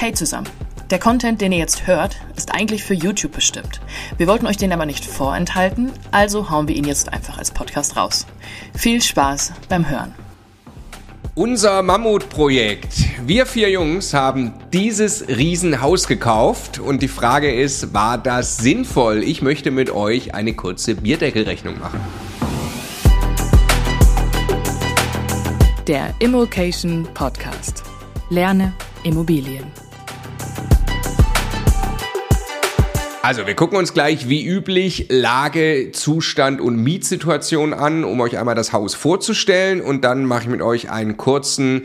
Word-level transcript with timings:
Hey 0.00 0.12
zusammen. 0.12 0.48
Der 0.90 1.00
Content, 1.00 1.40
den 1.40 1.50
ihr 1.50 1.58
jetzt 1.58 1.88
hört, 1.88 2.20
ist 2.36 2.54
eigentlich 2.54 2.84
für 2.84 2.94
YouTube 2.94 3.32
bestimmt. 3.32 3.80
Wir 4.16 4.28
wollten 4.28 4.46
euch 4.46 4.56
den 4.56 4.72
aber 4.72 4.86
nicht 4.86 5.04
vorenthalten, 5.04 5.90
also 6.12 6.50
hauen 6.50 6.68
wir 6.68 6.76
ihn 6.76 6.84
jetzt 6.84 7.12
einfach 7.12 7.36
als 7.36 7.50
Podcast 7.50 7.96
raus. 7.96 8.24
Viel 8.76 9.02
Spaß 9.02 9.54
beim 9.68 9.90
Hören. 9.90 10.14
Unser 11.34 11.82
Mammutprojekt. 11.82 12.94
Wir 13.26 13.44
vier 13.44 13.70
Jungs 13.70 14.14
haben 14.14 14.54
dieses 14.72 15.26
Riesenhaus 15.26 16.06
gekauft 16.06 16.78
und 16.78 17.02
die 17.02 17.08
Frage 17.08 17.52
ist, 17.52 17.92
war 17.92 18.18
das 18.18 18.56
sinnvoll? 18.56 19.24
Ich 19.24 19.42
möchte 19.42 19.72
mit 19.72 19.90
euch 19.90 20.32
eine 20.32 20.54
kurze 20.54 20.94
Bierdeckelrechnung 20.94 21.80
machen. 21.80 22.00
Der 25.88 26.14
Immokation 26.20 27.08
Podcast. 27.14 27.82
Lerne 28.30 28.74
Immobilien. 29.02 29.87
Also, 33.28 33.46
wir 33.46 33.54
gucken 33.54 33.76
uns 33.76 33.92
gleich 33.92 34.30
wie 34.30 34.42
üblich 34.42 35.08
Lage, 35.10 35.90
Zustand 35.92 36.62
und 36.62 36.82
Mietsituation 36.82 37.74
an, 37.74 38.02
um 38.04 38.18
euch 38.22 38.38
einmal 38.38 38.54
das 38.54 38.72
Haus 38.72 38.94
vorzustellen 38.94 39.82
und 39.82 40.02
dann 40.02 40.24
mache 40.24 40.44
ich 40.44 40.48
mit 40.48 40.62
euch 40.62 40.90
einen 40.90 41.18
kurzen 41.18 41.82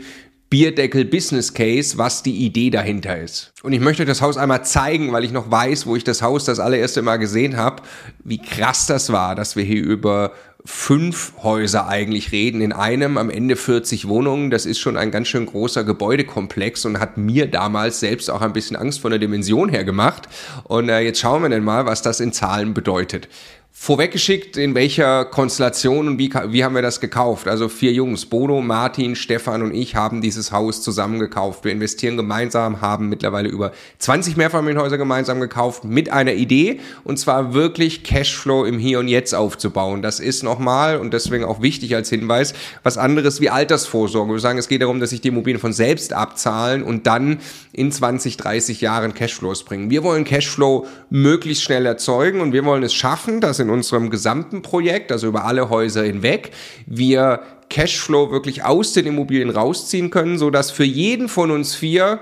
Bierdeckel 0.48 1.04
Business 1.04 1.52
Case, 1.52 1.98
was 1.98 2.22
die 2.22 2.46
Idee 2.46 2.70
dahinter 2.70 3.20
ist. 3.20 3.52
Und 3.62 3.74
ich 3.74 3.80
möchte 3.80 4.04
euch 4.04 4.08
das 4.08 4.22
Haus 4.22 4.38
einmal 4.38 4.64
zeigen, 4.64 5.12
weil 5.12 5.22
ich 5.22 5.32
noch 5.32 5.50
weiß, 5.50 5.84
wo 5.84 5.96
ich 5.96 6.04
das 6.04 6.22
Haus 6.22 6.46
das 6.46 6.60
allererste 6.60 7.02
Mal 7.02 7.18
gesehen 7.18 7.58
habe, 7.58 7.82
wie 8.24 8.38
krass 8.38 8.86
das 8.86 9.12
war, 9.12 9.34
dass 9.34 9.54
wir 9.54 9.64
hier 9.64 9.82
über 9.82 10.32
fünf 10.66 11.34
Häuser 11.42 11.88
eigentlich 11.88 12.32
reden 12.32 12.62
in 12.62 12.72
einem, 12.72 13.18
am 13.18 13.28
Ende 13.28 13.56
40 13.56 14.08
Wohnungen. 14.08 14.50
Das 14.50 14.64
ist 14.64 14.78
schon 14.78 14.96
ein 14.96 15.10
ganz 15.10 15.28
schön 15.28 15.44
großer 15.44 15.84
Gebäudekomplex 15.84 16.86
und 16.86 17.00
hat 17.00 17.18
mir 17.18 17.50
damals 17.50 18.00
selbst 18.00 18.30
auch 18.30 18.40
ein 18.40 18.54
bisschen 18.54 18.76
Angst 18.76 19.00
von 19.00 19.10
der 19.10 19.18
Dimension 19.18 19.68
her 19.68 19.84
gemacht. 19.84 20.28
Und 20.64 20.88
äh, 20.88 21.00
jetzt 21.00 21.20
schauen 21.20 21.42
wir 21.42 21.50
denn 21.50 21.64
mal, 21.64 21.84
was 21.84 22.00
das 22.00 22.20
in 22.20 22.32
Zahlen 22.32 22.72
bedeutet. 22.72 23.28
Vorweggeschickt, 23.76 24.56
in 24.56 24.76
welcher 24.76 25.24
Konstellation 25.24 26.06
und 26.06 26.16
wie, 26.16 26.32
wie 26.32 26.62
haben 26.62 26.76
wir 26.76 26.80
das 26.80 27.00
gekauft? 27.00 27.48
Also 27.48 27.68
vier 27.68 27.92
Jungs, 27.92 28.24
Bodo, 28.24 28.60
Martin, 28.60 29.16
Stefan 29.16 29.62
und 29.62 29.74
ich 29.74 29.96
haben 29.96 30.22
dieses 30.22 30.52
Haus 30.52 30.80
zusammen 30.80 31.18
gekauft. 31.18 31.64
Wir 31.64 31.72
investieren 31.72 32.16
gemeinsam, 32.16 32.80
haben 32.80 33.08
mittlerweile 33.08 33.48
über 33.48 33.72
20 33.98 34.36
Mehrfamilienhäuser 34.36 34.96
gemeinsam 34.96 35.40
gekauft 35.40 35.84
mit 35.84 36.10
einer 36.12 36.34
Idee 36.34 36.78
und 37.02 37.18
zwar 37.18 37.52
wirklich 37.52 38.04
Cashflow 38.04 38.64
im 38.64 38.78
Hier 38.78 39.00
und 39.00 39.08
Jetzt 39.08 39.34
aufzubauen. 39.34 40.02
Das 40.02 40.20
ist 40.20 40.44
nochmal 40.44 40.96
und 40.96 41.12
deswegen 41.12 41.44
auch 41.44 41.60
wichtig 41.60 41.96
als 41.96 42.08
Hinweis, 42.08 42.54
was 42.84 42.96
anderes 42.96 43.40
wie 43.40 43.50
Altersvorsorge. 43.50 44.32
Wir 44.32 44.38
sagen, 44.38 44.58
es 44.58 44.68
geht 44.68 44.82
darum, 44.82 45.00
dass 45.00 45.10
sich 45.10 45.20
die 45.20 45.28
Immobilien 45.28 45.60
von 45.60 45.72
selbst 45.72 46.12
abzahlen 46.12 46.84
und 46.84 47.08
dann 47.08 47.40
in 47.72 47.90
20, 47.90 48.36
30 48.36 48.80
Jahren 48.80 49.14
Cashflows 49.14 49.64
bringen. 49.64 49.90
Wir 49.90 50.04
wollen 50.04 50.22
Cashflow 50.24 50.86
möglichst 51.10 51.64
schnell 51.64 51.84
erzeugen 51.86 52.40
und 52.40 52.52
wir 52.52 52.64
wollen 52.64 52.84
es 52.84 52.94
schaffen, 52.94 53.40
dass 53.40 53.63
in 53.64 53.70
unserem 53.70 54.10
gesamten 54.10 54.62
Projekt, 54.62 55.12
also 55.12 55.26
über 55.26 55.44
alle 55.44 55.68
Häuser 55.68 56.04
hinweg, 56.04 56.52
wir 56.86 57.40
Cashflow 57.68 58.30
wirklich 58.30 58.64
aus 58.64 58.92
den 58.92 59.06
Immobilien 59.06 59.50
rausziehen 59.50 60.10
können, 60.10 60.38
so 60.38 60.50
dass 60.50 60.70
für 60.70 60.84
jeden 60.84 61.28
von 61.28 61.50
uns 61.50 61.74
vier 61.74 62.20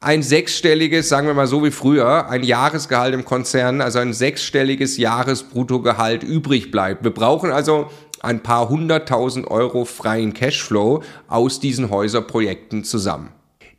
ein 0.00 0.22
sechsstelliges, 0.22 1.08
sagen 1.08 1.26
wir 1.26 1.34
mal 1.34 1.46
so 1.46 1.64
wie 1.64 1.70
früher, 1.70 2.28
ein 2.28 2.42
Jahresgehalt 2.42 3.14
im 3.14 3.24
Konzern, 3.24 3.80
also 3.80 3.98
ein 3.98 4.12
sechsstelliges 4.12 4.98
Jahresbruttogehalt 4.98 6.22
übrig 6.22 6.70
bleibt. 6.70 7.02
Wir 7.02 7.10
brauchen 7.10 7.50
also 7.50 7.90
ein 8.20 8.42
paar 8.42 8.68
hunderttausend 8.68 9.48
Euro 9.50 9.84
freien 9.84 10.32
Cashflow 10.32 11.02
aus 11.28 11.60
diesen 11.60 11.90
Häuserprojekten 11.90 12.84
zusammen. 12.84 13.30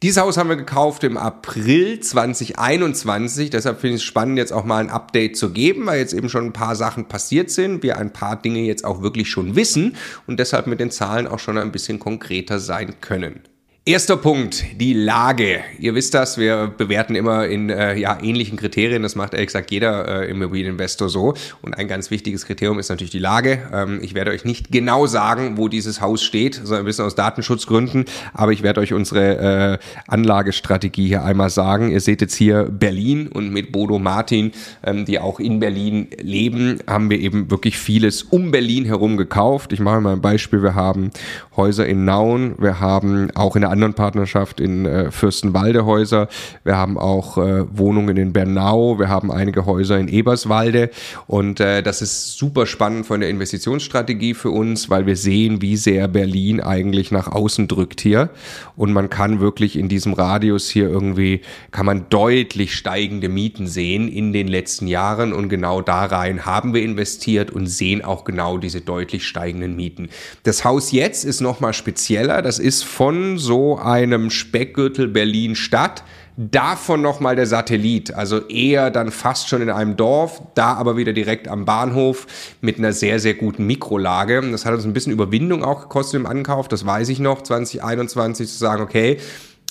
Dieses 0.03 0.21
Haus 0.21 0.37
haben 0.37 0.49
wir 0.49 0.57
gekauft 0.57 1.03
im 1.03 1.17
April 1.17 1.99
2021. 1.99 3.49
Deshalb 3.49 3.81
finde 3.81 3.95
ich 3.95 4.01
es 4.03 4.05
spannend, 4.05 4.37
jetzt 4.37 4.53
auch 4.53 4.63
mal 4.63 4.77
ein 4.77 4.91
Update 4.91 5.35
zu 5.35 5.49
geben, 5.49 5.87
weil 5.87 5.97
jetzt 5.97 6.13
eben 6.13 6.29
schon 6.29 6.45
ein 6.45 6.53
paar 6.53 6.75
Sachen 6.75 7.05
passiert 7.05 7.49
sind. 7.49 7.81
Wir 7.81 7.97
ein 7.97 8.13
paar 8.13 8.39
Dinge 8.39 8.59
jetzt 8.59 8.85
auch 8.85 9.01
wirklich 9.01 9.27
schon 9.27 9.55
wissen 9.55 9.95
und 10.27 10.39
deshalb 10.39 10.67
mit 10.67 10.79
den 10.79 10.91
Zahlen 10.91 11.25
auch 11.25 11.39
schon 11.39 11.57
ein 11.57 11.71
bisschen 11.71 11.97
konkreter 11.97 12.59
sein 12.59 13.01
können. 13.01 13.41
Erster 13.87 14.17
Punkt, 14.17 14.65
die 14.81 14.91
Lage. 14.91 15.61
Ihr 15.79 15.95
wisst 15.95 16.13
das, 16.13 16.37
wir 16.37 16.67
bewerten 16.77 17.15
immer 17.15 17.47
in 17.47 17.69
äh, 17.69 17.97
ja, 17.97 18.17
ähnlichen 18.21 18.57
Kriterien. 18.57 19.01
Das 19.01 19.15
macht 19.15 19.33
ehrlich 19.33 19.47
gesagt 19.47 19.71
jeder 19.71 20.23
äh, 20.23 20.29
Immobilieninvestor 20.29 21.07
so. 21.07 21.35
Und 21.61 21.73
ein 21.73 21.87
ganz 21.87 22.11
wichtiges 22.11 22.45
Kriterium 22.45 22.79
ist 22.79 22.89
natürlich 22.89 23.11
die 23.11 23.19
Lage. 23.19 23.59
Ähm, 23.71 23.99
ich 24.01 24.13
werde 24.13 24.31
euch 24.31 24.43
nicht 24.43 24.73
genau 24.73 25.05
sagen, 25.05 25.55
wo 25.55 25.69
dieses 25.69 26.01
Haus 26.01 26.21
steht, 26.21 26.55
sondern 26.55 26.79
ein 26.79 26.85
bisschen 26.85 27.05
aus 27.05 27.15
Datenschutzgründen. 27.15 28.03
Aber 28.33 28.51
ich 28.51 28.61
werde 28.61 28.81
euch 28.81 28.91
unsere 28.91 29.77
äh, 29.77 29.77
Anlagestrategie 30.09 31.07
hier 31.07 31.23
einmal 31.23 31.49
sagen. 31.49 31.89
Ihr 31.89 32.01
seht 32.01 32.19
jetzt 32.19 32.35
hier 32.35 32.65
Berlin 32.65 33.29
und 33.29 33.53
mit 33.53 33.71
Bodo 33.71 33.99
Martin, 33.99 34.51
ähm, 34.83 35.05
die 35.05 35.17
auch 35.17 35.39
in 35.39 35.61
Berlin 35.61 36.09
leben, 36.19 36.79
haben 36.87 37.09
wir 37.09 37.21
eben 37.21 37.49
wirklich 37.49 37.77
vieles 37.77 38.23
um 38.23 38.51
Berlin 38.51 38.83
herum 38.83 39.15
gekauft. 39.15 39.71
Ich 39.71 39.79
mache 39.79 40.01
mal 40.01 40.11
ein 40.11 40.21
Beispiel. 40.21 40.61
Wir 40.61 40.75
haben 40.75 41.11
Häuser 41.55 41.87
in 41.87 42.03
Nauen, 42.03 42.55
wir 42.57 42.81
haben 42.81 43.31
auch 43.33 43.55
in 43.55 43.61
der 43.61 43.76
anderen 43.77 43.93
Partnerschaft 43.93 44.59
in 44.59 44.85
äh, 44.85 45.11
Fürstenwalde 45.11 45.85
Häuser. 45.85 46.27
Wir 46.63 46.75
haben 46.75 46.97
auch 46.97 47.37
äh, 47.37 47.65
Wohnungen 47.77 48.17
in 48.17 48.33
Bernau. 48.33 48.97
Wir 48.97 49.07
haben 49.07 49.31
einige 49.31 49.65
Häuser 49.65 49.99
in 49.99 50.07
Eberswalde. 50.07 50.89
Und 51.27 51.59
äh, 51.59 51.83
das 51.83 52.01
ist 52.01 52.37
super 52.37 52.65
spannend 52.65 53.05
von 53.05 53.19
der 53.19 53.29
Investitionsstrategie 53.29 54.33
für 54.33 54.49
uns, 54.49 54.89
weil 54.89 55.05
wir 55.05 55.15
sehen, 55.15 55.61
wie 55.61 55.77
sehr 55.77 56.07
Berlin 56.07 56.59
eigentlich 56.59 57.11
nach 57.11 57.27
außen 57.27 57.67
drückt 57.67 58.01
hier. 58.01 58.29
Und 58.75 58.93
man 58.93 59.09
kann 59.09 59.39
wirklich 59.39 59.77
in 59.77 59.89
diesem 59.89 60.13
Radius 60.13 60.69
hier 60.69 60.89
irgendwie, 60.89 61.41
kann 61.69 61.85
man 61.85 62.07
deutlich 62.09 62.73
steigende 62.75 63.29
Mieten 63.29 63.67
sehen 63.67 64.07
in 64.07 64.33
den 64.33 64.47
letzten 64.47 64.87
Jahren. 64.87 65.33
Und 65.33 65.49
genau 65.49 65.81
da 65.81 66.05
rein 66.05 66.45
haben 66.45 66.73
wir 66.73 66.81
investiert 66.81 67.51
und 67.51 67.67
sehen 67.67 68.03
auch 68.03 68.23
genau 68.23 68.57
diese 68.57 68.81
deutlich 68.81 69.27
steigenden 69.27 69.75
Mieten. 69.75 70.09
Das 70.43 70.65
Haus 70.65 70.91
jetzt 70.91 71.25
ist 71.25 71.41
nochmal 71.41 71.73
spezieller. 71.73 72.41
Das 72.41 72.57
ist 72.57 72.83
von 72.83 73.37
so 73.37 73.66
einem 73.75 74.29
Speckgürtel 74.29 75.07
Berlin 75.07 75.55
Stadt. 75.55 76.03
Davon 76.39 77.01
nochmal 77.01 77.35
der 77.35 77.47
Satellit, 77.47 78.13
also 78.13 78.45
eher 78.47 78.91
dann 78.91 79.09
fast 79.09 79.49
schon 79.49 79.63
in 79.63 79.71
einem 79.71 79.97
Dorf, 79.97 80.43
da 80.53 80.75
aber 80.75 80.95
wieder 80.95 81.11
direkt 81.11 81.47
am 81.47 81.65
Bahnhof 81.65 82.27
mit 82.61 82.77
einer 82.77 82.93
sehr, 82.93 83.19
sehr 83.19 83.33
guten 83.33 83.65
Mikrolage. 83.65 84.43
Das 84.51 84.63
hat 84.63 84.75
uns 84.75 84.85
ein 84.85 84.93
bisschen 84.93 85.13
Überwindung 85.13 85.63
auch 85.63 85.81
gekostet 85.81 86.19
im 86.19 86.27
Ankauf, 86.27 86.67
das 86.67 86.85
weiß 86.85 87.09
ich 87.09 87.17
noch, 87.19 87.41
2021 87.41 88.47
zu 88.47 88.55
sagen, 88.55 88.83
okay, 88.83 89.17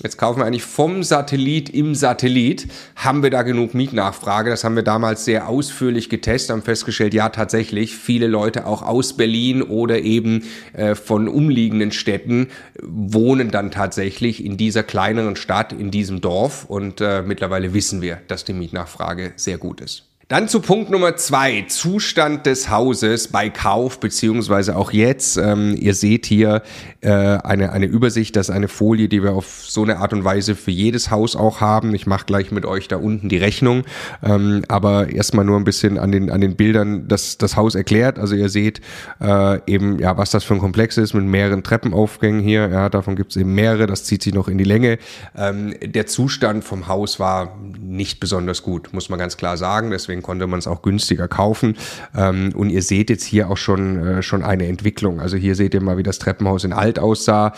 Jetzt 0.03 0.19
kaufen 0.19 0.41
wir 0.41 0.45
eigentlich 0.45 0.62
vom 0.62 1.03
Satellit 1.03 1.71
im 1.71 1.95
Satellit. 1.95 2.69
Haben 2.97 3.23
wir 3.23 3.31
da 3.31 3.41
genug 3.43 3.73
Mietnachfrage? 3.73 4.51
Das 4.51 4.62
haben 4.62 4.77
wir 4.77 4.83
damals 4.83 5.25
sehr 5.25 5.49
ausführlich 5.49 6.11
getestet, 6.11 6.51
haben 6.51 6.62
festgestellt, 6.62 7.15
ja 7.15 7.31
tatsächlich, 7.31 7.97
viele 7.97 8.27
Leute 8.27 8.67
auch 8.67 8.83
aus 8.83 9.17
Berlin 9.17 9.62
oder 9.62 10.01
eben 10.01 10.45
äh, 10.75 10.95
von 10.95 11.29
umliegenden 11.29 11.93
Städten 11.93 12.49
wohnen 12.83 13.51
dann 13.51 13.71
tatsächlich 13.71 14.45
in 14.45 14.59
dieser 14.59 14.83
kleineren 14.83 15.34
Stadt, 15.34 15.73
in 15.73 15.91
diesem 15.91 16.21
Dorf. 16.21 16.67
Und 16.67 17.01
äh, 17.01 17.23
mittlerweile 17.23 17.73
wissen 17.73 18.03
wir, 18.03 18.21
dass 18.28 18.45
die 18.45 18.53
Mietnachfrage 18.53 19.33
sehr 19.37 19.57
gut 19.57 19.81
ist. 19.81 20.05
Dann 20.28 20.48
zu 20.48 20.59
Punkt 20.59 20.91
Nummer 20.91 21.14
zwei, 21.14 21.66
Zustand 21.69 22.47
des 22.47 22.69
Hauses 22.69 23.28
bei 23.28 23.48
Kauf, 23.48 24.00
beziehungsweise 24.00 24.75
auch 24.75 24.91
jetzt. 24.91 25.37
Ähm, 25.37 25.76
ihr 25.78 25.94
seht 25.94 26.26
hier 26.26 26.62
äh, 27.00 27.10
eine, 27.10 27.70
eine 27.70 27.87
Übersicht, 27.87 28.34
das 28.34 28.48
ist 28.48 28.54
eine 28.56 28.66
Folie, 28.66 29.09
die 29.09 29.22
wir 29.22 29.34
auf 29.34 29.47
so 29.47 29.84
eine 29.84 29.98
Art 29.98 30.12
und 30.12 30.25
Weise 30.25 30.56
für 30.56 30.72
jedes 30.72 31.12
Haus 31.12 31.36
auch 31.36 31.60
haben. 31.60 31.94
Ich 31.94 32.09
mache 32.09 32.26
gleich 32.26 32.50
mit 32.50 32.66
euch 32.66 32.88
da 32.88 32.97
unten 32.97 33.28
die 33.28 33.36
Rechnung, 33.36 33.84
ähm, 34.20 34.65
aber 34.66 35.10
erstmal 35.10 35.44
nur 35.44 35.56
ein 35.59 35.62
bisschen 35.62 35.97
an 35.97 36.10
den, 36.10 36.28
an 36.32 36.41
den 36.41 36.56
Bildern 36.56 37.06
das, 37.06 37.38
das 37.38 37.54
Haus 37.54 37.76
erklärt. 37.76 38.19
Also 38.19 38.34
ihr 38.34 38.48
seht 38.48 38.81
äh, 39.20 39.60
eben, 39.72 40.00
ja, 40.00 40.16
was 40.16 40.32
das 40.32 40.42
für 40.42 40.54
ein 40.54 40.60
Komplex 40.60 40.97
ist 40.97 41.15
mit 41.15 41.22
mehreren 41.22 41.62
Treppenaufgängen 41.62 42.41
hier. 42.41 42.69
Ja, 42.69 42.88
davon 42.88 43.15
gibt 43.15 43.31
es 43.31 43.36
eben 43.36 43.54
mehrere, 43.54 43.86
das 43.86 44.03
zieht 44.03 44.25
sich 44.25 44.34
noch 44.34 44.48
in 44.48 44.59
die 44.59 44.65
Länge. 44.65 44.98
Ähm, 45.36 45.76
der 45.84 46.06
Zustand 46.06 46.65
vom 46.65 46.88
Haus 46.88 47.21
war 47.21 47.56
nicht 47.78 48.18
besonders 48.18 48.65
gut, 48.65 48.92
muss 48.92 49.09
man 49.09 49.21
ganz 49.21 49.36
klar 49.36 49.56
sagen. 49.56 49.92
Deswegen 49.92 50.16
deswegen 50.16 50.22
konnte 50.22 50.47
man 50.47 50.59
es 50.59 50.66
auch 50.66 50.83
günstiger 50.83 51.28
kaufen. 51.28 51.77
Ähm, 52.16 52.53
und 52.54 52.71
ihr 52.71 52.83
seht 52.83 53.10
jetzt 53.10 53.24
hier 53.24 53.51
auch 53.51 53.57
schon, 53.57 53.98
äh, 53.98 54.22
schon 54.22 54.42
eine 54.42 54.66
Entwicklung. 54.66 55.21
Also 55.21 55.36
hier 55.36 55.54
seht 55.54 55.74
ihr 55.74 55.83
mal, 55.83 55.98
wie 55.98 56.03
das 56.03 56.18
Treppenhaus 56.18 56.65
in 56.65 56.72
alt 56.72 56.98
aussah 56.98 57.53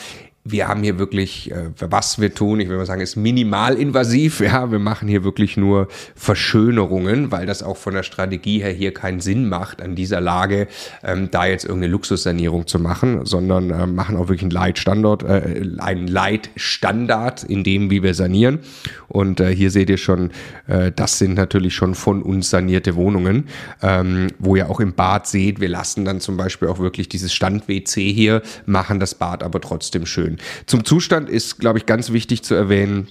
wir 0.51 0.69
haben 0.69 0.83
hier 0.83 0.99
wirklich, 0.99 1.51
äh, 1.51 1.71
was 1.79 2.21
wir 2.21 2.35
tun, 2.35 2.61
ich 2.61 2.69
will 2.69 2.77
mal 2.77 2.87
sagen, 2.87 3.01
ist 3.01 3.17
minimalinvasiv. 3.17 4.41
Ja, 4.41 4.71
wir 4.71 4.79
machen 4.79 5.09
hier 5.09 5.25
wirklich 5.25 5.57
nur 5.57 5.89
Verschönerungen, 6.15 7.31
weil 7.31 7.47
das 7.47 7.63
auch 7.63 7.77
von 7.77 7.95
der 7.95 8.03
Strategie 8.03 8.63
her 8.63 8.73
hier 8.73 8.95
keinen 8.95 9.21
Sinn 9.21 9.49
macht, 9.49 9.83
an 9.83 9.95
dieser 9.95 10.21
Lage 10.21 10.69
ähm, 11.03 11.31
da 11.31 11.47
jetzt 11.47 11.65
irgendeine 11.65 11.93
Luxussanierung 11.93 12.67
zu 12.67 12.79
machen, 12.79 13.27
sondern 13.27 13.71
äh, 13.71 13.87
machen 13.87 14.17
auch 14.17 14.29
wirklich 14.29 14.43
einen 14.43 14.51
Leitstandard, 14.51 15.23
äh, 15.25 15.63
einen 15.79 16.07
Leitstandard 16.07 17.45
in 17.45 17.63
dem, 17.63 17.91
wie 17.91 18.03
wir 18.03 18.15
sanieren. 18.15 18.61
Und 19.09 19.41
äh, 19.41 19.55
hier 19.55 19.71
seht 19.71 19.91
ihr 19.91 19.99
schon, 19.99 20.31
äh, 20.67 20.93
das 20.95 21.19
sind 21.19 21.35
natürlich 21.35 21.75
schon 21.75 21.95
von 21.95 22.23
uns 22.23 22.51
sanierte 22.51 22.97
Wohnungen, 22.97 23.49
ähm, 23.83 24.29
wo 24.39 24.57
ihr 24.57 24.71
auch 24.71 24.81
im 24.81 24.95
Bad 24.95 25.27
seht, 25.27 25.61
wir 25.61 25.69
lassen 25.69 26.05
dann 26.05 26.21
zum 26.21 26.37
Beispiel 26.37 26.69
auch 26.69 26.79
wirklich 26.79 27.09
dieses 27.09 27.35
Stand-WC 27.35 28.13
hier, 28.13 28.43
machen 28.67 29.01
das 29.01 29.15
Bad 29.15 29.43
aber 29.43 29.61
trotzdem 29.61 30.07
schön. 30.07 30.38
Zum 30.67 30.85
Zustand 30.85 31.29
ist, 31.29 31.59
glaube 31.59 31.79
ich, 31.79 31.87
ganz 31.87 32.13
wichtig 32.13 32.43
zu 32.43 32.55
erwähnen, 32.55 33.09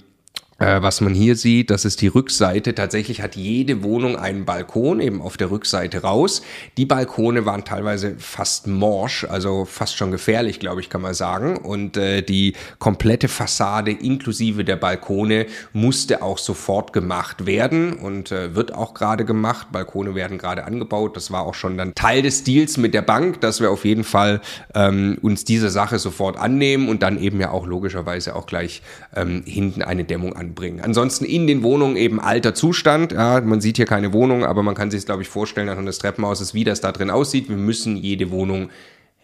äh, 0.58 0.82
was 0.82 1.00
man 1.00 1.14
hier 1.14 1.36
sieht, 1.36 1.70
das 1.70 1.84
ist 1.84 2.00
die 2.00 2.08
Rückseite. 2.08 2.74
Tatsächlich 2.74 3.22
hat 3.22 3.36
jede 3.36 3.84
Wohnung 3.84 4.16
einen 4.16 4.44
Balkon, 4.44 5.00
eben 5.00 5.22
auf 5.22 5.36
der 5.36 5.52
Rückseite 5.52 6.02
raus. 6.02 6.42
Die 6.76 6.84
Balkone 6.84 7.46
waren 7.46 7.64
teilweise 7.64 8.16
fast 8.18 8.66
morsch, 8.66 9.24
also 9.24 9.64
fast 9.64 9.96
schon 9.96 10.10
gefährlich, 10.10 10.58
glaube 10.58 10.80
ich, 10.80 10.90
kann 10.90 11.00
man 11.00 11.14
sagen. 11.14 11.56
Und 11.58 11.96
äh, 11.96 12.22
die 12.22 12.54
komplette 12.80 13.28
Fassade 13.28 13.92
inklusive 13.92 14.64
der 14.64 14.76
Balkone 14.76 15.46
musste 15.72 16.22
auch 16.22 16.38
sofort 16.38 16.92
gemacht 16.92 17.46
werden 17.46 17.92
und 17.92 18.32
äh, 18.32 18.56
wird 18.56 18.74
auch 18.74 18.94
gerade 18.94 19.24
gemacht. 19.24 19.68
Balkone 19.70 20.16
werden 20.16 20.38
gerade 20.38 20.64
angebaut. 20.64 21.16
Das 21.16 21.30
war 21.30 21.46
auch 21.46 21.54
schon 21.54 21.78
dann 21.78 21.94
Teil 21.94 22.22
des 22.22 22.42
Deals 22.42 22.76
mit 22.78 22.94
der 22.94 23.02
Bank, 23.02 23.40
dass 23.42 23.60
wir 23.60 23.70
auf 23.70 23.84
jeden 23.84 24.04
Fall 24.04 24.40
ähm, 24.74 25.18
uns 25.22 25.44
diese 25.44 25.70
Sache 25.70 26.00
sofort 26.00 26.36
annehmen 26.36 26.88
und 26.88 27.04
dann 27.04 27.20
eben 27.20 27.40
ja 27.40 27.52
auch 27.52 27.66
logischerweise 27.66 28.34
auch 28.34 28.46
gleich 28.46 28.82
ähm, 29.14 29.44
hinten 29.46 29.82
eine 29.82 30.02
Dämmung 30.02 30.34
an 30.34 30.47
anbringen. 30.48 30.80
Ansonsten 30.80 31.24
in 31.24 31.46
den 31.46 31.62
Wohnungen 31.62 31.96
eben 31.96 32.20
alter 32.20 32.54
Zustand. 32.54 33.12
Ja, 33.12 33.40
man 33.40 33.60
sieht 33.60 33.76
hier 33.76 33.86
keine 33.86 34.12
Wohnung, 34.12 34.44
aber 34.44 34.62
man 34.62 34.74
kann 34.74 34.90
sich 34.90 35.04
glaube 35.04 35.22
ich, 35.22 35.28
vorstellen 35.28 35.68
anhand 35.68 35.88
des 35.88 35.98
Treppenhauses, 35.98 36.54
wie 36.54 36.64
das 36.64 36.80
da 36.80 36.92
drin 36.92 37.10
aussieht. 37.10 37.48
Wir 37.48 37.56
müssen 37.56 37.96
jede 37.96 38.30
Wohnung 38.30 38.70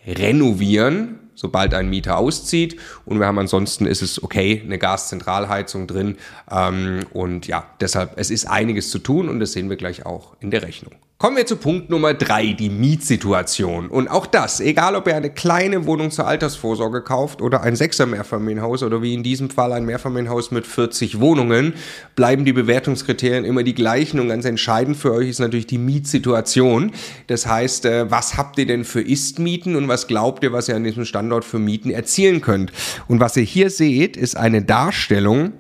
renovieren, 0.07 1.19
sobald 1.35 1.73
ein 1.75 1.89
Mieter 1.89 2.19
auszieht. 2.19 2.77
Und 3.07 3.19
wir 3.19 3.27
haben 3.27 3.39
ansonsten 3.39 3.87
ist 3.87 4.03
es 4.03 4.23
okay, 4.23 4.63
eine 4.65 4.79
Gaszentralheizung 4.79 5.87
drin. 5.87 6.17
Ähm, 6.51 7.01
und 7.13 7.47
ja, 7.47 7.67
deshalb, 7.81 8.13
es 8.17 8.31
ist 8.31 8.47
einiges 8.47 8.91
zu 8.91 8.99
tun 8.99 9.29
und 9.29 9.41
das 9.41 9.53
sehen 9.53 9.71
wir 9.71 9.77
gleich 9.77 10.05
auch 10.07 10.37
in 10.41 10.51
der 10.51 10.63
Rechnung. 10.63 10.93
Kommen 11.25 11.39
wir 11.39 11.47
zu 11.47 11.57
Punkt 11.57 11.89
Nummer 11.89 12.13
drei, 12.13 12.53
die 12.53 12.69
Mietsituation. 12.69 13.89
Und 13.89 14.09
auch 14.09 14.27
das, 14.27 14.61
egal 14.61 14.95
ob 14.95 15.09
ihr 15.09 15.17
eine 15.17 15.31
kleine 15.31 15.87
Wohnung 15.87 16.11
zur 16.11 16.27
Altersvorsorge 16.27 17.01
kauft 17.01 17.41
oder 17.41 17.63
ein 17.63 17.77
Sechser 17.77 18.05
Mehrfamilienhaus 18.05 18.83
oder 18.83 19.01
wie 19.01 19.15
in 19.15 19.23
diesem 19.23 19.49
Fall 19.49 19.73
ein 19.73 19.87
Mehrfamilienhaus 19.87 20.51
mit 20.51 20.67
40 20.67 21.21
Wohnungen, 21.21 21.73
bleiben 22.15 22.45
die 22.45 22.53
Bewertungskriterien 22.53 23.47
immer 23.47 23.63
die 23.63 23.75
gleichen 23.75 24.21
und 24.21 24.29
ganz 24.29 24.45
entscheidend 24.45 24.99
für 24.99 25.15
euch 25.15 25.31
ist 25.31 25.39
natürlich 25.39 25.67
die 25.67 25.79
Mietsituation. 25.79 26.93
Das 27.29 27.47
heißt, 27.47 27.87
äh, 27.87 28.11
was 28.11 28.37
habt 28.37 28.59
ihr 28.59 28.67
denn 28.67 28.85
für 28.85 29.01
Ist-Mieten 29.01 29.77
und 29.77 29.89
was 29.89 30.07
glaubt 30.07 30.45
ihr, 30.45 30.53
was 30.53 30.69
ihr 30.69 30.77
an 30.77 30.85
diesem 30.85 31.07
Standort 31.07 31.47
für 31.47 31.59
Mieten 31.59 31.91
erzielen 31.91 32.43
könnt? 32.43 32.71
Und 33.09 33.21
was 33.21 33.35
ihr 33.39 33.45
hier 33.45 33.71
seht, 33.71 34.19
ist 34.19 34.37
eine 34.37 34.61
Darstellung 34.61 35.55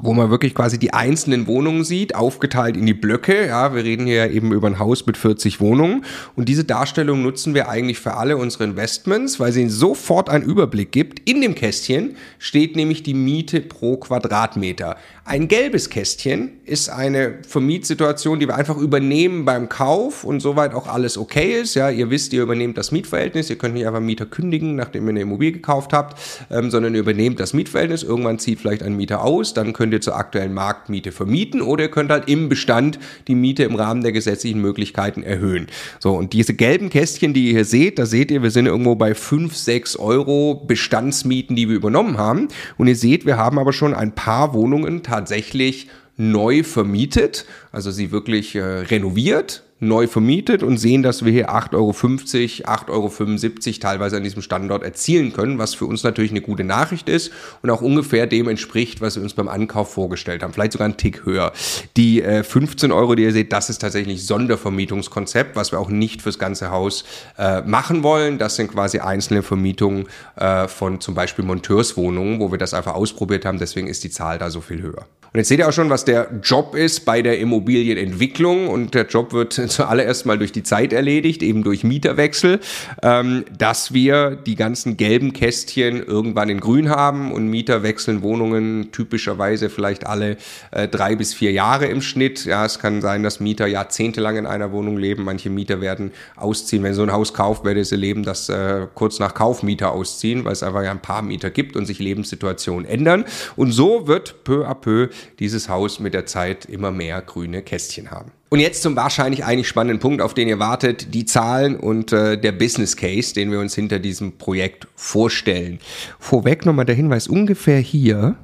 wo 0.00 0.12
man 0.12 0.30
wirklich 0.30 0.54
quasi 0.54 0.78
die 0.78 0.92
einzelnen 0.92 1.48
Wohnungen 1.48 1.82
sieht, 1.82 2.14
aufgeteilt 2.14 2.76
in 2.76 2.86
die 2.86 2.94
Blöcke. 2.94 3.48
Ja, 3.48 3.74
wir 3.74 3.82
reden 3.82 4.06
hier 4.06 4.30
eben 4.30 4.52
über 4.52 4.68
ein 4.68 4.78
Haus 4.78 5.04
mit 5.06 5.16
40 5.16 5.60
Wohnungen. 5.60 6.04
Und 6.36 6.48
diese 6.48 6.64
Darstellung 6.64 7.22
nutzen 7.22 7.52
wir 7.52 7.68
eigentlich 7.68 7.98
für 7.98 8.14
alle 8.14 8.36
unsere 8.36 8.62
Investments, 8.64 9.40
weil 9.40 9.50
sie 9.50 9.68
sofort 9.68 10.30
einen 10.30 10.44
Überblick 10.44 10.92
gibt. 10.92 11.28
In 11.28 11.40
dem 11.40 11.56
Kästchen 11.56 12.16
steht 12.38 12.76
nämlich 12.76 13.02
die 13.02 13.14
Miete 13.14 13.60
pro 13.60 13.96
Quadratmeter. 13.96 14.96
Ein 15.24 15.48
gelbes 15.48 15.90
Kästchen 15.90 16.52
ist 16.64 16.88
eine 16.88 17.40
Vermietsituation, 17.46 18.38
die 18.38 18.46
wir 18.46 18.54
einfach 18.54 18.78
übernehmen 18.78 19.44
beim 19.44 19.68
Kauf 19.68 20.24
und 20.24 20.40
soweit 20.40 20.72
auch 20.74 20.86
alles 20.86 21.18
okay 21.18 21.60
ist. 21.60 21.74
Ja, 21.74 21.90
ihr 21.90 22.08
wisst, 22.08 22.32
ihr 22.32 22.42
übernehmt 22.42 22.78
das 22.78 22.92
Mietverhältnis. 22.92 23.50
Ihr 23.50 23.56
könnt 23.56 23.74
nicht 23.74 23.86
einfach 23.86 24.00
Mieter 24.00 24.26
kündigen, 24.26 24.76
nachdem 24.76 25.04
ihr 25.04 25.10
eine 25.10 25.20
Immobilie 25.22 25.52
gekauft 25.52 25.92
habt, 25.92 26.18
ähm, 26.50 26.70
sondern 26.70 26.94
ihr 26.94 27.00
übernehmt 27.00 27.40
das 27.40 27.52
Mietverhältnis. 27.52 28.04
Irgendwann 28.04 28.38
zieht 28.38 28.60
vielleicht 28.60 28.82
ein 28.82 28.96
Mieter 28.96 29.22
aus, 29.22 29.52
dann 29.52 29.72
könnt 29.74 29.87
ihr 29.92 30.00
zur 30.00 30.16
aktuellen 30.16 30.54
Marktmiete 30.54 31.12
vermieten 31.12 31.62
oder 31.62 31.84
ihr 31.84 31.90
könnt 31.90 32.10
halt 32.10 32.28
im 32.28 32.48
Bestand 32.48 32.98
die 33.26 33.34
Miete 33.34 33.64
im 33.64 33.74
Rahmen 33.74 34.02
der 34.02 34.12
gesetzlichen 34.12 34.60
Möglichkeiten 34.60 35.22
erhöhen. 35.22 35.66
So, 35.98 36.14
und 36.14 36.32
diese 36.32 36.54
gelben 36.54 36.90
Kästchen, 36.90 37.34
die 37.34 37.46
ihr 37.46 37.52
hier 37.52 37.64
seht, 37.64 37.98
da 37.98 38.06
seht 38.06 38.30
ihr, 38.30 38.42
wir 38.42 38.50
sind 38.50 38.66
irgendwo 38.66 38.94
bei 38.94 39.14
5, 39.14 39.54
6 39.54 39.96
Euro 39.96 40.54
Bestandsmieten, 40.66 41.56
die 41.56 41.68
wir 41.68 41.76
übernommen 41.76 42.18
haben. 42.18 42.48
Und 42.76 42.88
ihr 42.88 42.96
seht, 42.96 43.26
wir 43.26 43.36
haben 43.36 43.58
aber 43.58 43.72
schon 43.72 43.94
ein 43.94 44.14
paar 44.14 44.54
Wohnungen 44.54 45.02
tatsächlich 45.02 45.88
neu 46.16 46.64
vermietet, 46.64 47.46
also 47.70 47.90
sie 47.90 48.10
wirklich 48.10 48.54
äh, 48.56 48.60
renoviert, 48.60 49.62
neu 49.80 50.06
vermietet 50.06 50.62
und 50.62 50.78
sehen, 50.78 51.02
dass 51.02 51.24
wir 51.24 51.32
hier 51.32 51.50
8,50 51.50 51.74
Euro, 51.74 51.90
8,75 51.90 53.66
Euro 53.68 53.78
teilweise 53.80 54.16
an 54.16 54.24
diesem 54.24 54.42
Standort 54.42 54.82
erzielen 54.82 55.32
können, 55.32 55.58
was 55.58 55.74
für 55.74 55.86
uns 55.86 56.02
natürlich 56.02 56.32
eine 56.32 56.40
gute 56.40 56.64
Nachricht 56.64 57.08
ist 57.08 57.32
und 57.62 57.70
auch 57.70 57.80
ungefähr 57.80 58.26
dem 58.26 58.48
entspricht, 58.48 59.00
was 59.00 59.16
wir 59.16 59.22
uns 59.22 59.34
beim 59.34 59.48
Ankauf 59.48 59.92
vorgestellt 59.92 60.42
haben. 60.42 60.52
Vielleicht 60.52 60.72
sogar 60.72 60.86
einen 60.86 60.96
Tick 60.96 61.24
höher. 61.24 61.52
Die 61.96 62.22
äh, 62.22 62.42
15 62.42 62.90
Euro, 62.90 63.14
die 63.14 63.22
ihr 63.22 63.32
seht, 63.32 63.52
das 63.52 63.70
ist 63.70 63.78
tatsächlich 63.78 64.26
Sondervermietungskonzept, 64.26 65.54
was 65.54 65.72
wir 65.72 65.78
auch 65.78 65.90
nicht 65.90 66.22
fürs 66.22 66.38
ganze 66.38 66.70
Haus 66.70 67.04
äh, 67.38 67.62
machen 67.62 68.02
wollen. 68.02 68.38
Das 68.38 68.56
sind 68.56 68.72
quasi 68.72 68.98
einzelne 68.98 69.42
Vermietungen 69.42 70.06
äh, 70.36 70.66
von 70.66 71.00
zum 71.00 71.14
Beispiel 71.14 71.44
Monteurswohnungen, 71.44 72.40
wo 72.40 72.50
wir 72.50 72.58
das 72.58 72.74
einfach 72.74 72.94
ausprobiert 72.94 73.44
haben. 73.44 73.58
Deswegen 73.58 73.86
ist 73.86 74.02
die 74.02 74.10
Zahl 74.10 74.38
da 74.38 74.50
so 74.50 74.60
viel 74.60 74.82
höher. 74.82 75.06
Und 75.32 75.38
jetzt 75.38 75.48
seht 75.48 75.58
ihr 75.58 75.68
auch 75.68 75.72
schon, 75.72 75.90
was 75.90 76.06
der 76.06 76.30
Job 76.42 76.74
ist 76.74 77.04
bei 77.04 77.20
der 77.20 77.38
Immobilienentwicklung. 77.38 78.68
Und 78.68 78.94
der 78.94 79.06
Job 79.06 79.32
wird 79.32 79.52
zuallererst 79.68 80.24
mal 80.24 80.38
durch 80.38 80.52
die 80.52 80.62
Zeit 80.62 80.92
erledigt, 80.92 81.42
eben 81.42 81.62
durch 81.62 81.84
Mieterwechsel, 81.84 82.60
ähm, 83.02 83.44
dass 83.56 83.92
wir 83.92 84.36
die 84.36 84.54
ganzen 84.54 84.96
gelben 84.96 85.34
Kästchen 85.34 86.02
irgendwann 86.02 86.48
in 86.48 86.60
grün 86.60 86.88
haben 86.88 87.32
und 87.32 87.48
Mieter 87.48 87.82
wechseln 87.82 88.22
Wohnungen 88.22 88.90
typischerweise 88.90 89.68
vielleicht 89.68 90.06
alle 90.06 90.38
äh, 90.70 90.88
drei 90.88 91.14
bis 91.14 91.34
vier 91.34 91.52
Jahre 91.52 91.86
im 91.86 92.00
Schnitt. 92.00 92.46
Ja, 92.46 92.64
es 92.64 92.78
kann 92.78 93.02
sein, 93.02 93.22
dass 93.22 93.38
Mieter 93.38 93.66
jahrzehntelang 93.66 94.36
in 94.36 94.46
einer 94.46 94.72
Wohnung 94.72 94.96
leben. 94.96 95.24
Manche 95.24 95.50
Mieter 95.50 95.82
werden 95.82 96.12
ausziehen. 96.36 96.82
Wenn 96.82 96.94
so 96.94 97.02
ein 97.02 97.12
Haus 97.12 97.34
kauft, 97.34 97.64
werdet 97.64 97.90
ihr 97.92 97.98
leben, 97.98 98.22
dass 98.22 98.48
äh, 98.48 98.86
kurz 98.94 99.18
nach 99.18 99.34
Kauf 99.34 99.62
Mieter 99.62 99.92
ausziehen, 99.92 100.44
weil 100.46 100.52
es 100.52 100.62
einfach 100.62 100.82
ja 100.82 100.90
ein 100.90 101.02
paar 101.02 101.20
Mieter 101.20 101.50
gibt 101.50 101.76
und 101.76 101.84
sich 101.84 101.98
Lebenssituationen 101.98 102.86
ändern. 102.86 103.24
Und 103.56 103.72
so 103.72 104.06
wird 104.06 104.44
peu 104.44 104.66
à 104.66 104.74
peu 104.74 105.08
dieses 105.38 105.68
Haus 105.68 106.00
mit 106.00 106.14
der 106.14 106.26
Zeit 106.26 106.64
immer 106.64 106.90
mehr 106.90 107.20
grüne 107.22 107.62
Kästchen 107.62 108.10
haben. 108.10 108.32
Und 108.50 108.60
jetzt 108.60 108.82
zum 108.82 108.96
wahrscheinlich 108.96 109.44
eigentlich 109.44 109.68
spannenden 109.68 109.98
Punkt, 109.98 110.22
auf 110.22 110.32
den 110.32 110.48
ihr 110.48 110.58
wartet, 110.58 111.14
die 111.14 111.26
Zahlen 111.26 111.76
und 111.76 112.12
äh, 112.12 112.40
der 112.40 112.52
Business 112.52 112.96
Case, 112.96 113.34
den 113.34 113.50
wir 113.50 113.60
uns 113.60 113.74
hinter 113.74 113.98
diesem 113.98 114.38
Projekt 114.38 114.88
vorstellen. 114.94 115.80
Vorweg 116.18 116.64
nochmal 116.64 116.86
der 116.86 116.94
Hinweis, 116.94 117.28
ungefähr 117.28 117.78
hier, 117.78 118.36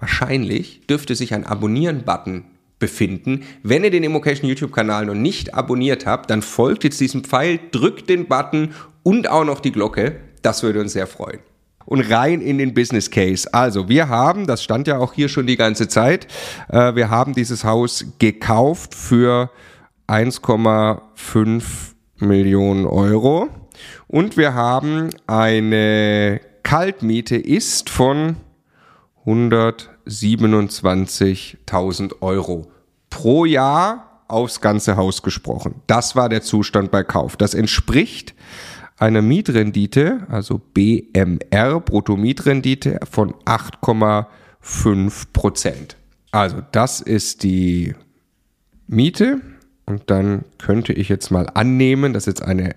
wahrscheinlich, 0.00 0.80
dürfte 0.88 1.14
sich 1.14 1.34
ein 1.34 1.44
Abonnieren-Button 1.44 2.44
befinden. 2.78 3.44
Wenn 3.62 3.84
ihr 3.84 3.90
den 3.90 4.02
Immocation 4.02 4.48
YouTube-Kanal 4.48 5.06
noch 5.06 5.14
nicht 5.14 5.54
abonniert 5.54 6.04
habt, 6.04 6.28
dann 6.30 6.42
folgt 6.42 6.84
jetzt 6.84 7.00
diesem 7.00 7.22
Pfeil, 7.22 7.60
drückt 7.70 8.10
den 8.10 8.26
Button 8.26 8.74
und 9.02 9.30
auch 9.30 9.44
noch 9.44 9.60
die 9.60 9.72
Glocke. 9.72 10.16
Das 10.42 10.62
würde 10.62 10.80
uns 10.80 10.92
sehr 10.92 11.06
freuen 11.06 11.40
und 11.86 12.02
rein 12.10 12.42
in 12.42 12.58
den 12.58 12.74
Business 12.74 13.10
Case. 13.10 13.48
Also 13.54 13.88
wir 13.88 14.08
haben, 14.08 14.46
das 14.46 14.62
stand 14.62 14.86
ja 14.86 14.98
auch 14.98 15.14
hier 15.14 15.28
schon 15.28 15.46
die 15.46 15.56
ganze 15.56 15.88
Zeit, 15.88 16.26
äh, 16.68 16.94
wir 16.94 17.08
haben 17.08 17.32
dieses 17.34 17.64
Haus 17.64 18.04
gekauft 18.18 18.94
für 18.94 19.50
1,5 20.08 21.62
Millionen 22.18 22.86
Euro 22.86 23.48
und 24.06 24.36
wir 24.36 24.52
haben 24.54 25.08
eine 25.26 26.40
Kaltmiete 26.62 27.36
ist 27.36 27.90
von 27.90 28.36
127.000 29.24 32.12
Euro 32.20 32.70
pro 33.10 33.44
Jahr 33.44 34.22
aufs 34.28 34.60
ganze 34.60 34.96
Haus 34.96 35.22
gesprochen. 35.22 35.82
Das 35.86 36.16
war 36.16 36.28
der 36.28 36.42
Zustand 36.42 36.90
bei 36.90 37.04
Kauf. 37.04 37.36
Das 37.36 37.54
entspricht 37.54 38.34
einer 38.96 39.22
Mietrendite, 39.22 40.26
also 40.28 40.58
BMR, 40.58 41.80
Bruttomietrendite 41.80 43.00
von 43.08 43.34
8,5 43.44 45.26
Prozent. 45.32 45.96
Also 46.30 46.62
das 46.72 47.00
ist 47.00 47.42
die 47.42 47.94
Miete 48.86 49.40
und 49.84 50.10
dann 50.10 50.44
könnte 50.58 50.92
ich 50.92 51.08
jetzt 51.08 51.30
mal 51.30 51.48
annehmen, 51.54 52.12
dass 52.12 52.26
jetzt 52.26 52.42
eine 52.42 52.74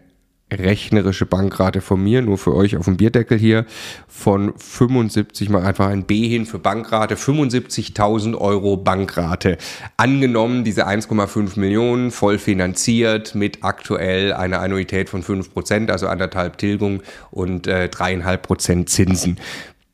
rechnerische 0.51 1.25
Bankrate 1.25 1.81
von 1.81 2.03
mir, 2.03 2.21
nur 2.21 2.37
für 2.37 2.55
euch 2.55 2.77
auf 2.77 2.85
dem 2.85 2.97
Bierdeckel 2.97 3.37
hier, 3.37 3.65
von 4.07 4.53
75, 4.57 5.49
mal 5.49 5.63
einfach 5.63 5.87
ein 5.87 6.03
B 6.03 6.27
hin 6.27 6.45
für 6.45 6.59
Bankrate, 6.59 7.15
75.000 7.15 8.35
Euro 8.35 8.77
Bankrate. 8.77 9.57
Angenommen, 9.97 10.63
diese 10.63 10.87
1,5 10.87 11.59
Millionen 11.59 12.11
voll 12.11 12.37
finanziert 12.37 13.35
mit 13.35 13.63
aktuell 13.63 14.33
einer 14.33 14.59
Annuität 14.59 15.09
von 15.09 15.23
5 15.23 15.53
Prozent, 15.53 15.91
also 15.91 16.07
anderthalb 16.07 16.57
Tilgung 16.57 17.01
und 17.31 17.67
äh, 17.67 17.89
dreieinhalb 17.89 18.43
Prozent 18.43 18.89
Zinsen. 18.89 19.37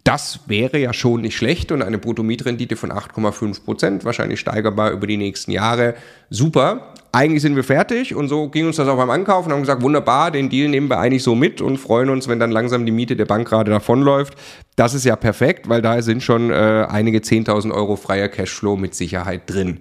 Das 0.05 0.41
wäre 0.45 0.77
ja 0.77 0.93
schon 0.93 1.21
nicht 1.21 1.35
schlecht 1.35 1.71
und 1.71 1.81
eine 1.81 1.97
Bruttomietrendite 1.97 2.75
von 2.75 2.91
8,5 2.91 3.65
Prozent, 3.65 4.05
wahrscheinlich 4.05 4.39
steigerbar 4.39 4.91
über 4.91 5.07
die 5.07 5.17
nächsten 5.17 5.49
Jahre. 5.49 5.95
Super. 6.29 6.93
Eigentlich 7.11 7.41
sind 7.41 7.55
wir 7.55 7.63
fertig 7.63 8.13
und 8.13 8.27
so 8.27 8.49
ging 8.49 8.67
uns 8.67 8.75
das 8.75 8.87
auch 8.87 8.97
beim 8.97 9.09
Ankaufen 9.09 9.47
und 9.47 9.53
haben 9.53 9.61
gesagt, 9.61 9.81
wunderbar, 9.81 10.29
den 10.29 10.49
Deal 10.49 10.69
nehmen 10.69 10.91
wir 10.91 10.99
eigentlich 10.99 11.23
so 11.23 11.33
mit 11.33 11.59
und 11.59 11.77
freuen 11.77 12.11
uns, 12.11 12.27
wenn 12.27 12.39
dann 12.39 12.51
langsam 12.51 12.85
die 12.85 12.91
Miete 12.91 13.15
der 13.15 13.25
Bank 13.25 13.47
gerade 13.47 13.71
davonläuft. 13.71 14.35
Das 14.75 14.93
ist 14.93 15.05
ja 15.05 15.15
perfekt, 15.15 15.69
weil 15.69 15.81
da 15.81 15.99
sind 16.03 16.21
schon 16.21 16.51
äh, 16.51 16.85
einige 16.87 17.19
10.000 17.19 17.73
Euro 17.73 17.95
freier 17.95 18.27
Cashflow 18.27 18.75
mit 18.75 18.93
Sicherheit 18.93 19.43
drin. 19.47 19.79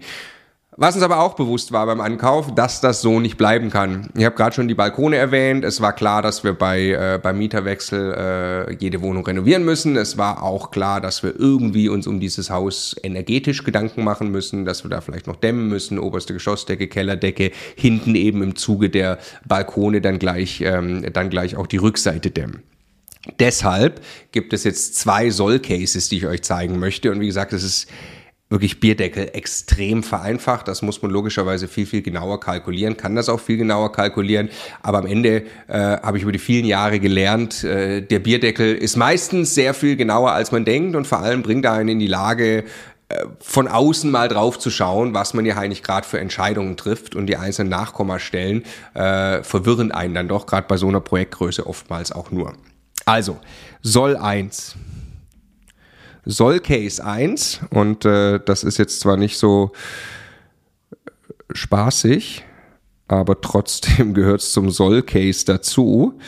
Was 0.77 0.97
uns 0.97 1.05
aber 1.05 1.21
auch 1.21 1.35
bewusst 1.35 1.71
war 1.71 1.87
beim 1.87 2.01
Ankauf, 2.01 2.53
dass 2.53 2.81
das 2.81 3.01
so 3.01 3.21
nicht 3.21 3.37
bleiben 3.37 3.71
kann. 3.71 4.09
Ich 4.17 4.25
habe 4.25 4.35
gerade 4.35 4.57
schon 4.57 4.67
die 4.67 4.75
Balkone 4.75 5.17
erwähnt. 5.17 5.65
Es 5.65 5.81
war 5.81 5.93
klar, 5.93 6.21
dass 6.21 6.43
wir 6.43 6.55
bei 6.55 6.91
äh, 6.91 7.21
beim 7.23 7.39
Mieterwechsel 7.39 8.13
äh, 8.13 8.75
jede 8.75 9.01
Wohnung 9.01 9.25
renovieren 9.25 9.65
müssen. 9.65 9.97
Es 9.97 10.19
war 10.19 10.43
auch 10.43 10.73
klar, 10.73 11.01
dass 11.01 11.23
wir 11.23 11.39
irgendwie 11.39 11.89
uns 11.89 12.09
um 12.09 12.19
dieses 12.19 12.51
Haus 12.51 12.97
energetisch 13.05 13.63
Gedanken 13.63 14.03
machen 14.03 14.33
müssen, 14.33 14.65
dass 14.65 14.85
wir 14.85 14.91
da 14.91 15.01
vielleicht 15.01 15.29
noch 15.29 15.37
dämmen 15.37 15.69
müssen, 15.69 16.01
oberste 16.01 16.33
Geschossdecke, 16.33 16.89
Kellerdecke, 16.89 17.53
hinten 17.77 18.17
eben 18.17 18.43
im 18.43 18.57
Zuge 18.57 18.91
der 18.91 19.19
Balkone 19.47 20.01
dann 20.01 20.19
gleich 20.19 20.61
ähm, 20.61 21.07
dann 21.13 21.31
gleich 21.31 21.55
auch 21.55 21.69
die 21.69 21.77
Rückseite 21.77 22.33
dämmen. 22.33 22.65
Deshalb 23.39 24.01
gibt 24.33 24.53
es 24.53 24.65
jetzt 24.65 24.97
zwei 24.97 25.31
Soll-Cases, 25.31 26.09
die 26.09 26.17
ich 26.17 26.27
euch 26.27 26.43
zeigen 26.43 26.81
möchte. 26.81 27.13
Und 27.13 27.21
wie 27.21 27.27
gesagt, 27.27 27.53
es 27.53 27.63
ist 27.63 27.89
wirklich 28.55 28.79
Bierdeckel 28.79 29.31
extrem 29.33 30.03
vereinfacht. 30.05 30.69
Das 30.69 30.81
muss 30.81 31.03
man 31.03 31.11
logischerweise 31.11 31.67
viel, 31.67 31.87
viel 31.87 32.03
genauer 32.03 32.39
kalkulieren, 32.39 32.97
kann 32.97 33.17
das 33.17 33.29
auch 33.29 33.41
viel 33.41 33.57
genauer 33.57 33.91
kalkulieren. 33.93 34.49
Aber 34.81 34.99
am 34.99 35.07
Ende 35.07 35.43
äh, 35.67 35.79
habe 35.79 36.17
ich 36.17 36.23
über 36.23 36.33
die 36.33 36.39
vielen 36.39 36.65
Jahre 36.65 37.01
gelernt, 37.01 37.65
äh, 37.65 38.01
der 38.01 38.21
Bierdeckel 38.21 38.75
ist 38.77 38.97
meistens 38.97 39.55
sehr 39.55 39.75
viel 39.75 39.97
genauer, 39.97 40.31
als 40.31 40.53
man 40.53 40.65
denkt 40.65 40.95
und 40.95 41.07
vor 41.07 41.19
allem 41.19 41.43
bringt 41.43 41.67
einen 41.67 41.89
in 41.89 41.99
die 41.99 42.07
Lage, 42.07 42.65
äh, 43.09 43.25
von 43.41 43.67
außen 43.67 44.09
mal 44.11 44.29
drauf 44.29 44.59
zu 44.59 44.71
schauen, 44.71 45.15
was 45.15 45.35
man 45.35 45.45
ja 45.45 45.57
eigentlich 45.57 45.83
gerade 45.83 46.07
für 46.07 46.21
Entscheidungen 46.21 46.77
trifft 46.77 47.17
und 47.17 47.27
die 47.27 47.37
einzelnen 47.37 47.71
Nachkommastellen 47.71 48.63
äh, 48.95 49.43
verwirren 49.43 49.91
einen 49.91 50.15
dann 50.15 50.29
doch, 50.29 50.47
gerade 50.47 50.67
bei 50.69 50.77
so 50.77 50.87
einer 50.87 51.01
Projektgröße 51.01 51.67
oftmals 51.67 52.13
auch 52.13 52.31
nur. 52.31 52.55
Also, 53.05 53.39
soll 53.83 54.17
eins 54.17 54.77
soll 56.25 56.61
Case 56.61 57.05
1 57.05 57.61
und 57.71 58.05
äh, 58.05 58.41
das 58.45 58.65
ist 58.65 58.79
jetzt 58.79 59.01
zwar 59.01 59.17
nicht 59.17 59.37
so 59.37 59.73
spaßig, 61.53 62.45
aber 63.09 63.41
trotzdem 63.41 64.15
gehört 64.15 64.41
es 64.41 64.53
zum 64.53 64.71
Soll 64.71 65.03
Case 65.03 65.45
dazu. 65.45 66.19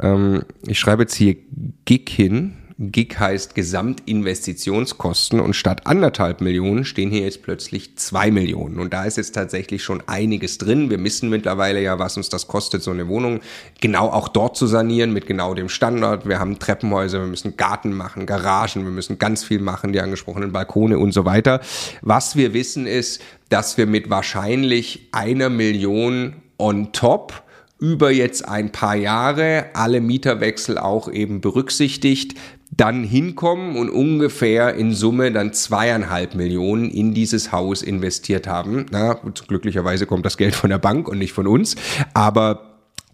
Ähm, 0.00 0.44
ich 0.66 0.78
schreibe 0.78 1.02
jetzt 1.02 1.14
hier 1.14 1.36
Gig 1.84 2.08
hin, 2.08 2.56
Gig 2.82 3.18
heißt 3.18 3.54
Gesamtinvestitionskosten 3.54 5.38
und 5.38 5.54
statt 5.54 5.82
anderthalb 5.86 6.40
Millionen 6.40 6.86
stehen 6.86 7.10
hier 7.10 7.24
jetzt 7.24 7.42
plötzlich 7.42 7.98
zwei 7.98 8.30
Millionen. 8.30 8.80
Und 8.80 8.94
da 8.94 9.04
ist 9.04 9.18
jetzt 9.18 9.34
tatsächlich 9.34 9.84
schon 9.84 10.02
einiges 10.06 10.56
drin. 10.56 10.88
Wir 10.88 11.04
wissen 11.04 11.28
mittlerweile 11.28 11.82
ja, 11.82 11.98
was 11.98 12.16
uns 12.16 12.30
das 12.30 12.48
kostet, 12.48 12.82
so 12.82 12.90
eine 12.90 13.06
Wohnung 13.06 13.40
genau 13.82 14.08
auch 14.08 14.28
dort 14.28 14.56
zu 14.56 14.66
sanieren 14.66 15.12
mit 15.12 15.26
genau 15.26 15.52
dem 15.52 15.68
Standard. 15.68 16.26
Wir 16.26 16.38
haben 16.38 16.58
Treppenhäuser, 16.58 17.20
wir 17.20 17.26
müssen 17.26 17.58
Garten 17.58 17.92
machen, 17.92 18.24
Garagen, 18.24 18.84
wir 18.84 18.92
müssen 18.92 19.18
ganz 19.18 19.44
viel 19.44 19.60
machen, 19.60 19.92
die 19.92 20.00
angesprochenen 20.00 20.52
Balkone 20.52 20.98
und 20.98 21.12
so 21.12 21.26
weiter. 21.26 21.60
Was 22.00 22.34
wir 22.34 22.54
wissen 22.54 22.86
ist, 22.86 23.20
dass 23.50 23.76
wir 23.76 23.86
mit 23.86 24.08
wahrscheinlich 24.08 25.08
einer 25.12 25.50
Million 25.50 26.36
on 26.56 26.92
top 26.92 27.42
über 27.78 28.10
jetzt 28.10 28.46
ein 28.46 28.72
paar 28.72 28.94
Jahre 28.94 29.66
alle 29.72 30.00
Mieterwechsel 30.00 30.78
auch 30.78 31.10
eben 31.10 31.40
berücksichtigt 31.40 32.38
dann 32.70 33.02
hinkommen 33.04 33.76
und 33.76 33.90
ungefähr 33.90 34.74
in 34.74 34.92
Summe 34.94 35.32
dann 35.32 35.52
zweieinhalb 35.52 36.34
Millionen 36.34 36.90
in 36.90 37.14
dieses 37.14 37.52
Haus 37.52 37.82
investiert 37.82 38.46
haben. 38.46 38.86
Na, 38.90 39.20
glücklicherweise 39.48 40.06
kommt 40.06 40.24
das 40.24 40.36
Geld 40.36 40.54
von 40.54 40.70
der 40.70 40.78
Bank 40.78 41.08
und 41.08 41.18
nicht 41.18 41.32
von 41.32 41.46
uns, 41.46 41.76
aber 42.14 42.69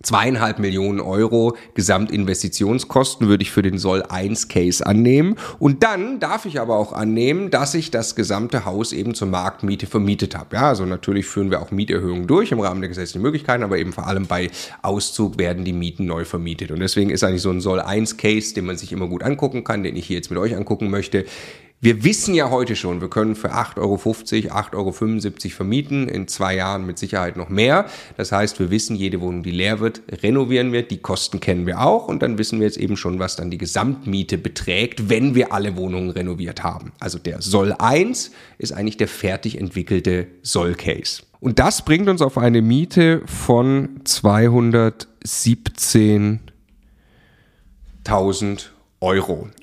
Zweieinhalb 0.07 0.61
Millionen 0.61 1.01
Euro 1.01 1.57
Gesamtinvestitionskosten 1.75 3.27
würde 3.27 3.43
ich 3.43 3.51
für 3.51 3.63
den 3.63 3.77
Soll 3.77 4.05
1 4.09 4.47
Case 4.47 4.87
annehmen. 4.87 5.35
Und 5.59 5.83
dann 5.83 6.21
darf 6.21 6.47
ich 6.47 6.61
aber 6.61 6.77
auch 6.77 6.93
annehmen, 6.93 7.51
dass 7.51 7.75
ich 7.75 7.91
das 7.91 8.15
gesamte 8.15 8.65
Haus 8.65 8.93
eben 8.93 9.17
zur 9.17 9.27
Marktmiete 9.27 9.89
vermietet 9.89 10.37
habe. 10.39 10.55
Ja, 10.55 10.69
also 10.69 10.87
natürlich 10.87 11.27
führen 11.27 11.51
wir 11.51 11.61
auch 11.61 11.73
Mieterhöhungen 11.73 12.29
durch 12.29 12.53
im 12.53 12.61
Rahmen 12.61 12.83
der 12.83 12.89
gesetzlichen 12.89 13.23
Möglichkeiten, 13.23 13.65
aber 13.65 13.79
eben 13.79 13.93
vor 13.93 14.07
allem 14.07 14.27
bei 14.27 14.49
Auszug 14.81 15.39
werden 15.39 15.65
die 15.65 15.73
Mieten 15.73 16.05
neu 16.05 16.25
vermietet. 16.25 16.71
Und 16.71 16.79
deswegen 16.79 17.11
ist 17.11 17.25
eigentlich 17.25 17.43
so 17.43 17.51
ein 17.51 17.61
Soll 17.61 17.81
1 17.81 18.17
Case, 18.17 18.55
den 18.55 18.67
man 18.67 18.77
sich 18.77 18.93
immer 18.93 19.09
gut 19.09 19.25
angucken 19.25 19.65
kann, 19.65 19.83
den 19.83 19.97
ich 19.97 20.07
hier 20.07 20.19
jetzt 20.19 20.31
mit 20.31 20.39
euch 20.39 20.55
angucken 20.55 20.89
möchte, 20.89 21.25
wir 21.87 22.03
wissen 22.03 22.35
ja 22.35 22.51
heute 22.51 22.75
schon, 22.75 23.01
wir 23.01 23.09
können 23.09 23.37
für 23.37 23.53
8,50 23.53 23.79
Euro, 23.79 23.95
8,75 23.95 24.75
Euro 24.75 24.91
vermieten, 25.55 26.09
in 26.09 26.27
zwei 26.27 26.57
Jahren 26.57 26.85
mit 26.85 26.99
Sicherheit 26.99 27.37
noch 27.37 27.49
mehr. 27.49 27.87
Das 28.17 28.33
heißt, 28.33 28.59
wir 28.59 28.73
wissen, 28.73 28.97
jede 28.97 29.21
Wohnung, 29.21 29.45
die 29.45 29.53
leer 29.53 29.79
wird, 29.79 30.03
renovieren 30.21 30.73
wir, 30.73 30.83
die 30.83 30.99
Kosten 30.99 31.39
kennen 31.39 31.65
wir 31.65 31.81
auch 31.81 32.09
und 32.09 32.25
dann 32.25 32.39
wissen 32.39 32.59
wir 32.59 32.67
jetzt 32.67 32.79
eben 32.79 32.97
schon, 32.97 33.21
was 33.21 33.37
dann 33.37 33.53
die 33.53 33.59
Gesamtmiete 33.59 34.37
beträgt, 34.37 35.11
wenn 35.11 35.37
wir 35.37 35.53
alle 35.53 35.77
Wohnungen 35.77 36.11
renoviert 36.11 36.65
haben. 36.65 36.91
Also 36.99 37.21
der 37.21 37.41
Soll 37.41 37.73
1 37.73 38.33
ist 38.59 38.73
eigentlich 38.73 38.97
der 38.97 39.07
fertig 39.07 39.57
entwickelte 39.57 40.27
Soll-Case. 40.43 41.23
Und 41.39 41.61
das 41.61 41.85
bringt 41.85 42.09
uns 42.09 42.21
auf 42.21 42.37
eine 42.37 42.63
Miete 42.63 43.23
von 43.27 44.01
217.000 44.05 46.41
Euro. 48.11 48.76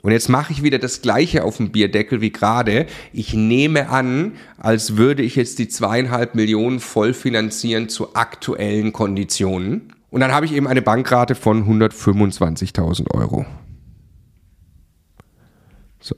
Und 0.02 0.12
jetzt 0.12 0.30
mache 0.30 0.54
ich 0.54 0.64
wieder 0.64 0.80
das 0.80 1.02
gleiche 1.02 1.44
auf 1.44 1.58
dem 1.58 1.72
Bierdeckel 1.72 2.22
wie 2.22 2.32
gerade. 2.32 2.86
Ich 3.12 3.34
nehme 3.34 3.90
an, 3.90 4.34
als 4.58 4.98
würde 4.98 5.24
ich 5.24 5.36
jetzt 5.36 5.60
die 5.60 5.68
zweieinhalb 5.68 6.36
Millionen 6.36 6.80
voll 6.80 7.14
finanzieren 7.14 7.90
zu 7.90 8.16
aktuellen 8.16 8.94
Konditionen. 8.94 9.94
Und 10.10 10.22
dann 10.22 10.32
habe 10.32 10.46
ich 10.46 10.54
eben 10.54 10.68
eine 10.68 10.82
Bankrate 10.82 11.36
von 11.36 11.66
125.000 11.68 13.12
Euro. 13.16 13.46
So. 16.00 16.16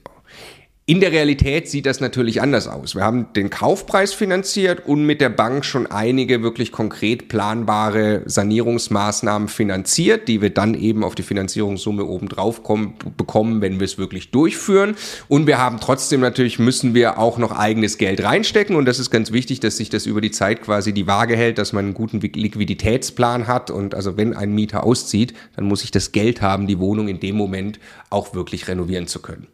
In 0.87 0.99
der 0.99 1.11
Realität 1.11 1.67
sieht 1.67 1.87
das 1.87 1.99
natürlich 1.99 2.43
anders 2.43 2.67
aus. 2.67 2.93
Wir 2.93 3.01
haben 3.01 3.33
den 3.33 3.49
Kaufpreis 3.49 4.13
finanziert 4.13 4.85
und 4.85 5.03
mit 5.03 5.19
der 5.19 5.29
Bank 5.29 5.65
schon 5.65 5.87
einige 5.87 6.43
wirklich 6.43 6.71
konkret 6.71 7.27
planbare 7.27 8.21
Sanierungsmaßnahmen 8.27 9.47
finanziert, 9.47 10.27
die 10.27 10.43
wir 10.43 10.51
dann 10.51 10.75
eben 10.75 11.03
auf 11.03 11.15
die 11.15 11.23
Finanzierungssumme 11.23 12.05
obendrauf 12.05 12.61
kommen, 12.61 12.93
bekommen, 13.17 13.61
wenn 13.61 13.79
wir 13.79 13.85
es 13.85 13.97
wirklich 13.97 14.29
durchführen. 14.29 14.95
Und 15.27 15.47
wir 15.47 15.57
haben 15.57 15.79
trotzdem 15.79 16.21
natürlich, 16.21 16.59
müssen 16.59 16.93
wir 16.93 17.17
auch 17.17 17.39
noch 17.39 17.51
eigenes 17.51 17.97
Geld 17.97 18.23
reinstecken. 18.23 18.75
Und 18.75 18.85
das 18.85 18.99
ist 18.99 19.09
ganz 19.09 19.31
wichtig, 19.31 19.61
dass 19.61 19.77
sich 19.77 19.89
das 19.89 20.05
über 20.05 20.21
die 20.21 20.29
Zeit 20.29 20.61
quasi 20.61 20.93
die 20.93 21.07
Waage 21.07 21.35
hält, 21.35 21.57
dass 21.57 21.73
man 21.73 21.85
einen 21.85 21.93
guten 21.95 22.19
Liquiditätsplan 22.19 23.47
hat. 23.47 23.71
Und 23.71 23.95
also 23.95 24.17
wenn 24.17 24.35
ein 24.35 24.53
Mieter 24.53 24.83
auszieht, 24.83 25.33
dann 25.55 25.65
muss 25.65 25.83
ich 25.83 25.89
das 25.89 26.11
Geld 26.11 26.43
haben, 26.43 26.67
die 26.67 26.77
Wohnung 26.77 27.07
in 27.07 27.19
dem 27.19 27.37
Moment 27.37 27.79
auch 28.11 28.35
wirklich 28.35 28.67
renovieren 28.67 29.07
zu 29.07 29.19
können. 29.19 29.47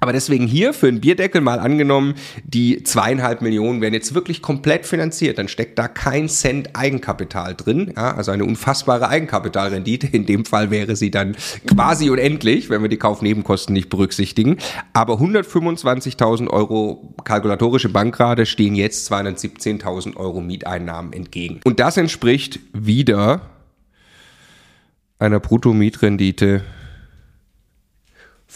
Aber 0.00 0.12
deswegen 0.12 0.46
hier 0.46 0.72
für 0.72 0.86
einen 0.86 1.00
Bierdeckel 1.00 1.40
mal 1.40 1.58
angenommen, 1.58 2.14
die 2.44 2.82
zweieinhalb 2.84 3.42
Millionen 3.42 3.80
werden 3.80 3.94
jetzt 3.94 4.14
wirklich 4.14 4.42
komplett 4.42 4.86
finanziert. 4.86 5.38
Dann 5.38 5.48
steckt 5.48 5.78
da 5.78 5.88
kein 5.88 6.28
Cent 6.28 6.76
Eigenkapital 6.76 7.54
drin. 7.54 7.92
Ja, 7.96 8.14
also 8.14 8.30
eine 8.30 8.44
unfassbare 8.44 9.08
Eigenkapitalrendite. 9.08 10.06
In 10.06 10.24
dem 10.26 10.44
Fall 10.44 10.70
wäre 10.70 10.94
sie 10.94 11.10
dann 11.10 11.36
quasi 11.66 12.10
unendlich, 12.10 12.70
wenn 12.70 12.82
wir 12.82 12.88
die 12.88 12.96
Kaufnebenkosten 12.96 13.72
nicht 13.72 13.88
berücksichtigen. 13.88 14.58
Aber 14.92 15.14
125.000 15.14 16.48
Euro 16.48 17.14
kalkulatorische 17.24 17.88
Bankrate 17.88 18.46
stehen 18.46 18.76
jetzt 18.76 19.10
217.000 19.12 20.16
Euro 20.16 20.40
Mieteinnahmen 20.40 21.12
entgegen. 21.12 21.60
Und 21.64 21.80
das 21.80 21.96
entspricht 21.96 22.60
wieder 22.72 23.40
einer 25.18 25.40
Bruttomietrendite 25.40 26.62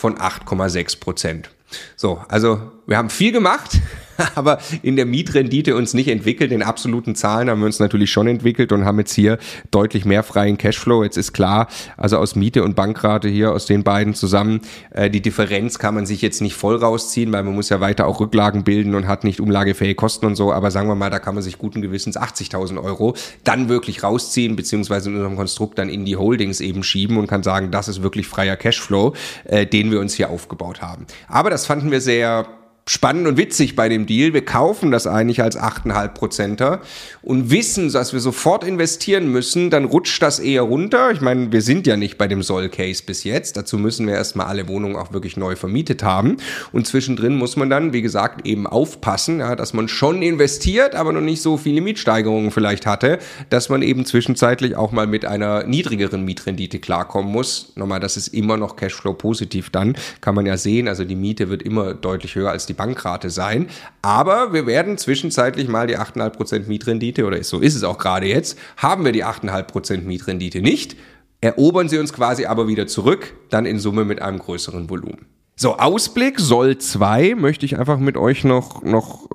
von 0.03 0.19
8,6 0.19 0.99
Prozent. 0.99 1.51
So, 1.95 2.25
also 2.29 2.73
wir 2.89 2.97
haben 2.99 3.09
viel 3.09 3.31
gemacht, 3.31 3.79
aber 4.35 4.59
in 4.83 4.97
der 4.97 5.07
Mietrendite 5.07 5.77
uns 5.77 5.95
nicht 5.95 6.09
entwickelt. 6.09 6.53
In 6.53 6.63
absoluten 6.63 7.15
Zahlen 7.15 7.51
haben 7.51 7.61
wir 7.61 7.67
uns 7.67 7.79
natürlich 7.79 8.11
schon 8.11 8.27
entwickelt 8.27 8.73
und 8.73 8.85
haben 8.85 8.99
jetzt 8.99 9.15
hier 9.15 9.39
deutlich 9.71 10.05
mehr 10.05 10.23
freien 10.23 10.59
Cashflow. 10.59 11.05
Jetzt 11.05 11.17
ist 11.17 11.33
klar, 11.33 11.69
also 11.97 12.19
aus 12.19 12.35
Miete 12.35 12.63
und 12.63 12.77
Bankrate 12.77 13.29
hier, 13.29 13.53
aus 13.53 13.67
den 13.67 13.83
beiden 13.85 14.15
zusammen, 14.15 14.61
äh, 14.91 15.11
die 15.11 15.21
Differenz 15.21 15.79
kann 15.79 15.95
man 15.95 16.07
sich 16.07 16.23
jetzt 16.23 16.41
nicht 16.41 16.55
voll 16.55 16.77
rausziehen, 16.77 17.33
weil 17.33 17.43
man 17.43 17.55
muss 17.55 17.69
ja 17.69 17.81
weiter 17.81 18.07
auch 18.07 18.21
Rücklagen 18.21 18.65
bilden 18.65 18.95
und 18.95 19.07
hat 19.07 19.25
nicht 19.25 19.41
umlagefähige 19.41 19.95
Kosten 19.95 20.27
und 20.27 20.37
so. 20.37 20.53
Aber 20.53 20.71
sagen 20.71 20.89
wir 20.89 20.95
mal, 20.95 21.11
da 21.11 21.19
kann 21.19 21.35
man 21.35 21.43
sich 21.43 21.59
guten 21.59 21.83
Gewissens 21.83 22.19
80.000 22.19 22.83
Euro 22.83 23.15
dann 23.45 23.69
wirklich 23.69 24.03
rausziehen, 24.03 24.57
beziehungsweise 24.57 25.11
in 25.11 25.17
unserem 25.17 25.37
Konstrukt 25.37 25.79
dann 25.79 25.89
in 25.89 26.05
die 26.05 26.17
Holdings 26.17 26.61
eben 26.61 26.83
schieben 26.83 27.17
und 27.17 27.27
kann 27.27 27.43
sagen, 27.43 27.71
das 27.71 27.89
ist 27.89 28.03
wirklich 28.03 28.27
freier 28.27 28.57
Cashflow, 28.57 29.15
äh, 29.45 29.67
den 29.67 29.91
wir 29.91 30.01
uns 30.01 30.15
hier 30.15 30.31
aufgebaut 30.31 30.83
haben. 30.83 31.07
Aber 31.29 31.51
das 31.51 31.67
fanden 31.67 31.91
wir 31.91 32.01
sehr 32.01 32.47
spannend 32.87 33.29
und 33.29 33.37
witzig 33.37 33.77
bei 33.77 33.89
dem 33.89 34.07
Deal. 34.07 34.33
Wir 34.33 34.45
kaufen 34.45 34.91
das 34.91 35.07
eigentlich 35.07 35.41
als 35.41 35.57
8,5 35.57 36.09
Prozenter 36.09 36.81
und 37.23 37.51
wissen, 37.51 37.93
dass 37.93 38.13
wir 38.13 38.21
sofort 38.21 38.65
investieren 38.65 39.29
müssen, 39.29 39.71
dann 39.71 39.85
rutscht 39.85 40.21
das 40.21 40.41
eher 40.41 40.63
runter. 40.63 41.13
Ich 41.13 41.21
meine, 41.21 41.53
wir 41.53 41.63
sind 41.63 41.87
ja 41.87 41.97
nicht 41.97 42.19
bei 42.19 42.27
dem 42.27 42.43
Soll-Case 42.43 43.05
bis 43.07 43.23
jetzt. 43.23 43.57
Dazu 43.57 43.79
müssen 43.79 44.07
wir 44.07 44.15
erstmal 44.15 44.47
alle 44.47 44.67
Wohnungen 44.67 44.97
auch 44.97 45.13
wirklich 45.13 45.37
neu 45.37 45.55
vermietet 45.55 46.03
haben. 46.03 46.39
Und 46.73 46.87
zwischendrin 46.89 47.37
muss 47.37 47.57
man 47.57 47.71
dann, 47.71 47.93
wie 47.93 48.03
gesagt, 48.03 48.47
eben 48.47 48.67
aufpassen, 48.67 49.39
ja, 49.39 49.55
dass 49.55 49.73
man 49.75 49.87
schon 49.87 50.21
investiert, 50.21 50.97
aber 50.97 51.13
noch 51.13 51.21
nicht 51.21 51.41
so 51.41 51.57
viele 51.57 51.81
Mietsteigerungen 51.81 52.51
vielleicht 52.51 52.87
hatte, 52.87 53.19
dass 53.49 53.69
man 53.69 53.83
eben 53.83 54.05
zwischenzeitlich 54.05 54.75
auch 54.75 54.91
mal 54.91 55.07
mit 55.07 55.25
einer 55.25 55.65
niedrigeren 55.65 56.25
Mietrendite 56.25 56.81
klarkommen 56.81 57.31
muss. 57.31 57.73
Nochmal, 57.77 58.01
das 58.01 58.17
ist 58.17 58.29
immer 58.29 58.57
noch 58.57 58.75
Cashflow 58.75 59.15
positiv 59.15 59.71
dann, 59.71 59.97
kann 60.21 60.35
man 60.35 60.47
ja 60.47 60.57
sehen. 60.57 60.89
Also 60.89 61.05
die 61.05 61.15
Miete 61.15 61.49
wird 61.49 61.63
immer 61.63 61.95
deutlich 61.95 62.35
höher 62.35 62.51
als 62.51 62.67
die 62.67 62.72
die 62.73 62.77
Bankrate 62.77 63.31
sein. 63.31 63.69
Aber 64.01 64.53
wir 64.53 64.67
werden 64.67 64.99
zwischenzeitlich 64.99 65.69
mal 65.69 65.87
die 65.87 65.99
8,5% 65.99 66.67
Mietrendite, 66.67 67.25
oder 67.27 67.43
so 67.45 67.61
ist 67.61 67.75
es 67.75 67.85
auch 67.85 67.99
gerade 67.99 68.27
jetzt, 68.27 68.59
haben 68.77 69.05
wir 69.05 69.13
die 69.13 69.25
8,5% 69.25 70.03
Mietrendite 70.03 70.63
nicht, 70.63 70.97
erobern 71.41 71.89
sie 71.89 71.99
uns 71.99 72.13
quasi 72.13 72.47
aber 72.47 72.69
wieder 72.69 72.87
zurück, 72.87 73.35
dann 73.51 73.67
in 73.67 73.79
Summe 73.79 74.05
mit 74.05 74.23
einem 74.23 74.39
größeren 74.39 74.89
Volumen. 74.89 75.27
So, 75.63 75.77
Ausblick 75.77 76.41
Soll 76.41 76.79
2 76.79 77.37
möchte 77.37 77.65
ich 77.65 77.79
einfach 77.79 78.01
mit 78.01 78.17
euch 78.17 78.43
noch, 78.43 78.83
noch, 78.83 79.29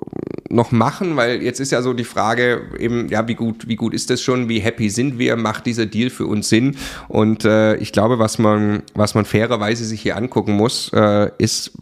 noch 0.50 0.72
machen, 0.72 1.16
weil 1.16 1.42
jetzt 1.42 1.58
ist 1.58 1.72
ja 1.72 1.80
so 1.80 1.94
die 1.94 2.04
Frage 2.04 2.66
eben, 2.78 3.08
ja, 3.08 3.26
wie 3.28 3.34
gut, 3.34 3.66
wie 3.66 3.76
gut 3.76 3.94
ist 3.94 4.10
das 4.10 4.20
schon, 4.20 4.46
wie 4.50 4.58
happy 4.58 4.90
sind 4.90 5.18
wir, 5.18 5.36
macht 5.36 5.64
dieser 5.64 5.86
Deal 5.86 6.10
für 6.10 6.26
uns 6.26 6.50
Sinn? 6.50 6.76
Und 7.08 7.46
äh, 7.46 7.76
ich 7.76 7.92
glaube, 7.92 8.18
was 8.18 8.38
man, 8.38 8.82
was 8.92 9.14
man 9.14 9.24
fairerweise 9.24 9.86
sich 9.86 10.02
hier 10.02 10.18
angucken 10.18 10.52
muss, 10.52 10.90
äh, 10.92 11.30
ist 11.38 11.72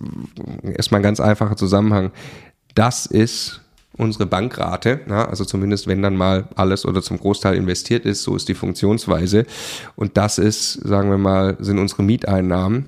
erstmal 0.63 1.01
ein 1.01 1.03
ganz 1.03 1.19
einfacher 1.19 1.57
Zusammenhang. 1.57 2.13
Das 2.77 3.07
ist 3.07 3.63
unsere 3.97 4.27
Bankrate, 4.27 5.01
na, 5.07 5.25
also 5.25 5.45
zumindest 5.45 5.89
wenn 5.89 6.03
dann 6.03 6.15
mal 6.15 6.49
alles 6.55 6.87
oder 6.87 7.03
zum 7.03 7.19
Großteil 7.19 7.57
investiert 7.57 8.05
ist, 8.05 8.23
so 8.23 8.37
ist 8.37 8.49
die 8.49 8.55
Funktionsweise. 8.55 9.45
Und 9.97 10.17
das 10.17 10.39
ist, 10.39 10.75
sagen 10.75 11.11
wir 11.11 11.19
mal, 11.19 11.57
sind 11.59 11.81
unsere 11.81 12.05
Mieteinnahmen 12.05 12.87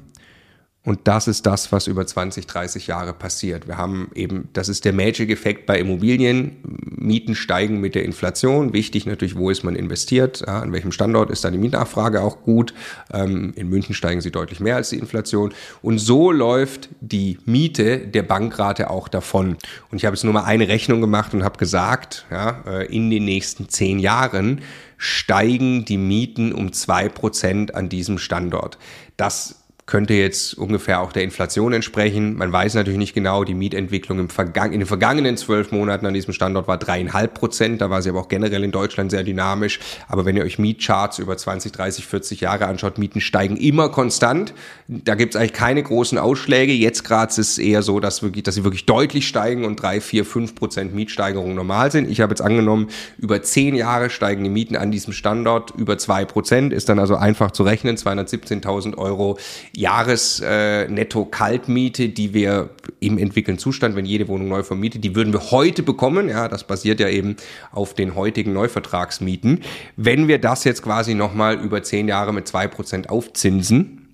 und 0.89 1.01
das 1.05 1.29
ist 1.29 1.45
das, 1.45 1.71
was 1.71 1.87
über 1.87 2.07
20, 2.07 2.47
30 2.47 2.87
Jahre 2.87 3.13
passiert. 3.13 3.69
Wir 3.69 3.77
haben 3.77 4.11
eben, 4.15 4.49
das 4.55 4.71
ist 4.71 4.87
der 4.87 4.95
Magic-Effekt 4.95 5.67
bei 5.67 5.79
Immobilien. 5.79 6.57
Mieten 6.63 7.35
steigen 7.35 7.79
mit 7.79 7.95
der 7.95 8.07
Inflation. 8.07 8.73
Wichtig 8.73 9.05
natürlich, 9.05 9.37
wo 9.37 9.51
ist 9.51 9.65
man 9.65 9.77
investiert, 9.77 10.43
ja, 10.47 10.61
an 10.61 10.73
welchem 10.73 10.91
Standort 10.91 11.29
ist 11.29 11.45
da 11.45 11.51
die 11.51 11.59
Mietnachfrage 11.59 12.23
auch 12.23 12.41
gut. 12.41 12.73
Ähm, 13.13 13.53
in 13.55 13.69
München 13.69 13.95
steigen 13.95 14.23
sie 14.23 14.31
deutlich 14.31 14.61
mehr 14.61 14.77
als 14.77 14.89
die 14.89 14.97
Inflation. 14.97 15.53
Und 15.83 15.99
so 15.99 16.33
läuft 16.33 16.89
die 17.03 17.39
Miete 17.45 17.99
der 17.99 18.23
Bankrate 18.23 18.89
auch 18.89 19.09
davon. 19.09 19.59
Und 19.91 19.99
ich 19.99 20.07
habe 20.07 20.17
jetzt 20.17 20.25
nur 20.25 20.33
mal 20.33 20.45
eine 20.45 20.69
Rechnung 20.69 21.03
gemacht 21.03 21.35
und 21.35 21.45
habe 21.45 21.59
gesagt, 21.59 22.25
ja, 22.31 22.63
äh, 22.67 22.87
in 22.87 23.11
den 23.11 23.27
nächsten 23.27 23.69
zehn 23.69 23.99
Jahren 23.99 24.63
steigen 24.97 25.85
die 25.85 25.99
Mieten 25.99 26.55
um 26.55 26.73
zwei 26.73 27.11
Prozent 27.11 27.75
an 27.75 27.91
diesem 27.91 28.17
Standort. 28.17 28.79
Das 29.19 29.68
könnte 29.89 30.13
jetzt 30.13 30.53
ungefähr 30.53 31.01
auch 31.01 31.13
der 31.13 31.25
Inflation 31.25 31.73
entsprechen. 31.73 32.37
Man 32.37 32.53
weiß 32.53 32.75
natürlich 32.75 32.99
nicht 32.99 33.15
genau, 33.15 33.43
die 33.43 33.55
Mietentwicklung 33.55 34.19
im 34.19 34.29
Vergang 34.29 34.73
in 34.73 34.81
den 34.81 34.87
vergangenen 34.87 35.39
zwölf 35.39 35.73
Monaten 35.73 36.05
an 36.05 36.13
diesem 36.13 36.35
Standort 36.35 36.69
war 36.69 36.77
dreieinhalb 36.77 37.33
Prozent. 37.33 37.81
Da 37.81 37.89
war 37.89 38.03
sie 38.03 38.11
aber 38.11 38.21
auch 38.21 38.29
generell 38.29 38.63
in 38.65 38.71
Deutschland 38.71 39.11
sehr 39.11 39.25
dynamisch. 39.25 39.81
Aber 40.07 40.27
wenn 40.27 40.37
ihr 40.37 40.45
euch 40.45 40.59
Mietcharts 40.59 41.19
über 41.19 41.39
20, 41.39 41.73
30, 41.73 42.07
40 42.07 42.43
Jahre 42.43 42.67
anschaut, 42.67 42.99
Mieten 42.99 43.23
steigen 43.23 43.57
immer 43.57 43.89
konstant. 43.89 44.53
Da 44.89 45.15
gibt 45.15 45.35
es 45.35 45.41
eigentlich 45.41 45.55
keine 45.55 45.83
großen 45.83 46.19
Ausschläge. 46.19 46.75
Jetzt 46.75 47.05
gerade 47.05 47.31
ist 47.31 47.39
es 47.39 47.57
eher 47.57 47.81
so, 47.81 47.99
dass, 47.99 48.23
wirklich, 48.23 48.45
dass 48.45 48.57
sie 48.57 48.65
wirklich 48.65 48.85
deutlich 48.85 49.27
steigen 49.27 49.65
und 49.65 49.81
drei, 49.81 50.03
vier, 50.03 50.27
fünf 50.27 50.55
Prozent 50.55 50.95
Mietsteigerung 50.95 51.55
normal 51.55 51.91
sind. 51.91 52.11
Ich 52.11 52.21
habe 52.21 52.33
jetzt 52.33 52.43
angenommen, 52.43 52.89
über 53.17 53.41
zehn 53.41 53.75
Jahre 53.75 54.11
steigen 54.11 54.45
die 54.45 54.51
Mieten 54.51 54.77
an 54.77 54.91
diesem 54.91 55.15
Standort 55.15 55.73
über 55.79 55.97
zwei 55.97 56.27
Prozent. 56.27 56.75
Ist 56.75 56.91
dann 56.91 56.99
also 56.99 57.17
einfach 57.17 57.53
zu 57.53 57.63
rechnen, 57.63 57.97
217.000 57.97 58.99
Euro 58.99 59.39
Jahresnetto-Kaltmiete, 59.79 62.05
äh, 62.05 62.09
die 62.09 62.33
wir 62.35 62.71
im 62.99 63.17
entwickelten 63.17 63.61
Zustand, 63.61 63.95
wenn 63.95 64.05
jede 64.05 64.27
Wohnung 64.27 64.49
neu 64.49 64.65
vermietet, 64.65 65.05
die 65.05 65.15
würden 65.15 65.33
wir 65.33 65.53
heute 65.53 65.85
bekommen. 65.85 66.29
Ja, 66.29 66.49
das 66.49 66.67
basiert 66.67 66.99
ja 67.01 67.09
eben 67.09 67.37
auf 67.71 67.95
den 67.95 68.17
heutigen 68.17 68.53
Neuvertragsmieten. 68.53 69.61
Wenn 69.97 70.27
wir 70.27 70.39
das 70.39 70.65
jetzt 70.65 70.83
quasi 70.83 71.15
nochmal 71.15 71.61
über 71.61 71.85
zehn 71.85 72.09
Jahre 72.09 72.35
mit 72.35 72.49
zwei 72.49 72.67
Prozent 72.67 73.09
aufzinsen, 73.09 74.09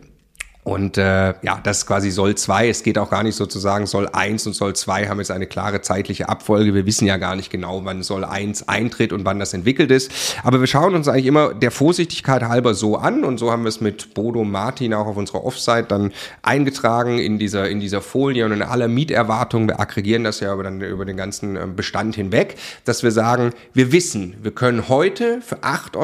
Und 0.65 0.97
äh, 0.97 1.35
ja, 1.43 1.59
das 1.61 1.77
ist 1.77 1.85
quasi 1.85 2.09
Soll 2.09 2.33
2. 2.33 2.69
Es 2.69 2.81
geht 2.81 2.97
auch 2.97 3.11
gar 3.11 3.21
nicht 3.21 3.35
sozusagen, 3.35 3.85
Soll 3.85 4.09
1 4.11 4.47
und 4.47 4.53
Soll 4.53 4.75
2 4.75 5.07
haben 5.07 5.19
jetzt 5.19 5.29
eine 5.29 5.45
klare 5.45 5.81
zeitliche 5.81 6.27
Abfolge. 6.27 6.73
Wir 6.73 6.87
wissen 6.87 7.05
ja 7.05 7.17
gar 7.17 7.35
nicht 7.35 7.51
genau, 7.51 7.85
wann 7.85 8.01
Soll 8.01 8.23
1 8.23 8.67
eintritt 8.67 9.13
und 9.13 9.25
wann 9.25 9.37
das 9.37 9.53
entwickelt 9.53 9.91
ist. 9.91 10.11
Aber 10.43 10.61
wir 10.61 10.65
schauen 10.65 10.95
uns 10.95 11.07
eigentlich 11.07 11.27
immer 11.27 11.53
der 11.53 11.69
Vorsichtigkeit 11.69 12.41
halber 12.41 12.73
so 12.73 12.95
an. 12.97 13.23
Und 13.23 13.37
so 13.37 13.51
haben 13.51 13.61
wir 13.61 13.69
es 13.69 13.79
mit 13.79 14.15
Bodo 14.15 14.43
Martin 14.43 14.95
auch 14.95 15.05
auf 15.05 15.17
unserer 15.17 15.45
Offsite 15.45 15.85
dann 15.87 16.11
eingetragen 16.41 17.19
in 17.19 17.37
dieser, 17.37 17.69
in 17.69 17.79
dieser 17.79 18.01
Folie 18.01 18.43
und 18.43 18.51
in 18.51 18.63
aller 18.63 18.87
Mieterwartung. 18.87 19.67
Wir 19.67 19.79
aggregieren 19.79 20.23
das 20.23 20.39
ja 20.39 20.51
über, 20.51 20.63
dann, 20.63 20.81
über 20.81 21.05
den 21.05 21.15
ganzen 21.15 21.57
ähm, 21.57 21.75
Bestand 21.75 22.15
hinweg, 22.15 22.55
dass 22.85 23.03
wir 23.03 23.11
sagen, 23.11 23.51
wir 23.75 23.91
wissen, 23.91 24.35
wir 24.41 24.49
können 24.49 24.89
heute 24.89 25.41
für 25.41 25.57
8,75 25.57 25.95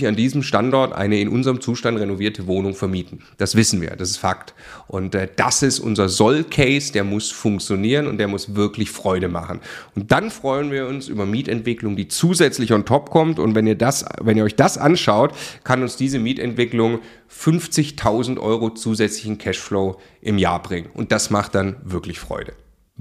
Euro 0.00 0.08
an 0.08 0.16
diesem 0.16 0.42
Standort 0.42 0.94
eine 0.94 1.20
in 1.20 1.28
unserem 1.28 1.60
Zustand 1.60 1.98
renovierte 1.98 2.46
Wohnung 2.46 2.74
vermieten. 2.74 3.20
Das 3.36 3.49
das 3.50 3.56
wissen 3.56 3.80
wir, 3.80 3.96
das 3.96 4.10
ist 4.10 4.18
Fakt. 4.18 4.54
Und 4.86 5.16
äh, 5.16 5.26
das 5.34 5.64
ist 5.64 5.80
unser 5.80 6.08
Soll-Case, 6.08 6.92
der 6.92 7.02
muss 7.02 7.32
funktionieren 7.32 8.06
und 8.06 8.18
der 8.18 8.28
muss 8.28 8.54
wirklich 8.54 8.92
Freude 8.92 9.26
machen. 9.26 9.58
Und 9.96 10.12
dann 10.12 10.30
freuen 10.30 10.70
wir 10.70 10.86
uns 10.86 11.08
über 11.08 11.26
Mietentwicklung, 11.26 11.96
die 11.96 12.06
zusätzlich 12.06 12.72
on 12.72 12.84
top 12.84 13.10
kommt. 13.10 13.40
Und 13.40 13.56
wenn 13.56 13.66
ihr 13.66 13.74
das, 13.74 14.04
wenn 14.20 14.36
ihr 14.36 14.44
euch 14.44 14.54
das 14.54 14.78
anschaut, 14.78 15.34
kann 15.64 15.82
uns 15.82 15.96
diese 15.96 16.20
Mietentwicklung 16.20 17.00
50.000 17.28 18.38
Euro 18.38 18.70
zusätzlichen 18.70 19.36
Cashflow 19.36 19.98
im 20.20 20.38
Jahr 20.38 20.62
bringen. 20.62 20.88
Und 20.94 21.10
das 21.10 21.30
macht 21.30 21.56
dann 21.56 21.74
wirklich 21.82 22.20
Freude. 22.20 22.52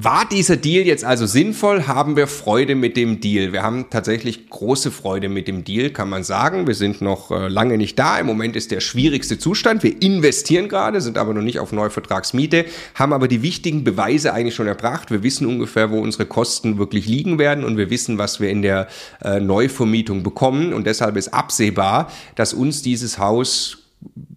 War 0.02 0.26
dieser 0.30 0.56
Deal 0.56 0.86
jetzt 0.86 1.04
also 1.04 1.26
sinnvoll? 1.26 1.86
Haben 1.86 2.16
wir 2.16 2.28
Freude 2.28 2.76
mit 2.76 2.96
dem 2.96 3.20
Deal? 3.20 3.52
Wir 3.52 3.64
haben 3.64 3.90
tatsächlich 3.90 4.50
große 4.50 4.92
Freude 4.92 5.28
mit 5.28 5.50
dem 5.50 5.66
Deal, 5.66 5.90
kann 5.90 6.10
man 6.10 6.24
sagen. 6.24 6.68
Wir 6.68 6.74
sind 6.74 7.02
noch 7.02 7.32
äh, 7.32 7.50
lange 7.50 7.78
nicht 7.78 8.00
da. 8.00 8.18
Im 8.18 8.26
Moment 8.26 8.56
ist 8.56 8.72
der 8.72 8.80
schwierigste 8.80 9.40
Zustand. 9.40 9.84
Wir 9.84 10.02
investieren 10.02 10.70
gerade, 10.70 11.02
sind 11.02 11.18
aber 11.18 11.34
noch 11.34 11.42
nicht 11.42 11.60
auf 11.60 11.74
Neuvertragsmiete, 11.74 12.64
haben 12.96 13.12
aber 13.12 13.28
die 13.28 13.42
wichtigen 13.42 13.84
Beweise 13.84 14.32
eigentlich 14.32 14.56
schon 14.56 14.68
erbracht. 14.68 15.12
Wir 15.12 15.22
wissen 15.22 15.46
ungefähr, 15.46 15.92
wo 15.92 16.00
unsere 16.00 16.26
Kosten 16.26 16.78
wirklich 16.78 17.06
liegen 17.06 17.38
werden 17.38 17.66
und 17.66 17.76
wir 17.76 17.90
wissen, 17.90 18.18
was 18.18 18.40
wir 18.40 18.50
in 18.50 18.62
der 18.62 18.88
äh, 19.22 19.42
Neuvermietung 19.42 20.24
bekommen. 20.24 20.72
Und 20.72 20.88
deshalb 20.88 21.18
ist 21.18 21.34
absehbar, 21.34 22.10
dass 22.36 22.54
uns 22.54 22.82
dieses 22.82 23.20
Haus 23.20 23.80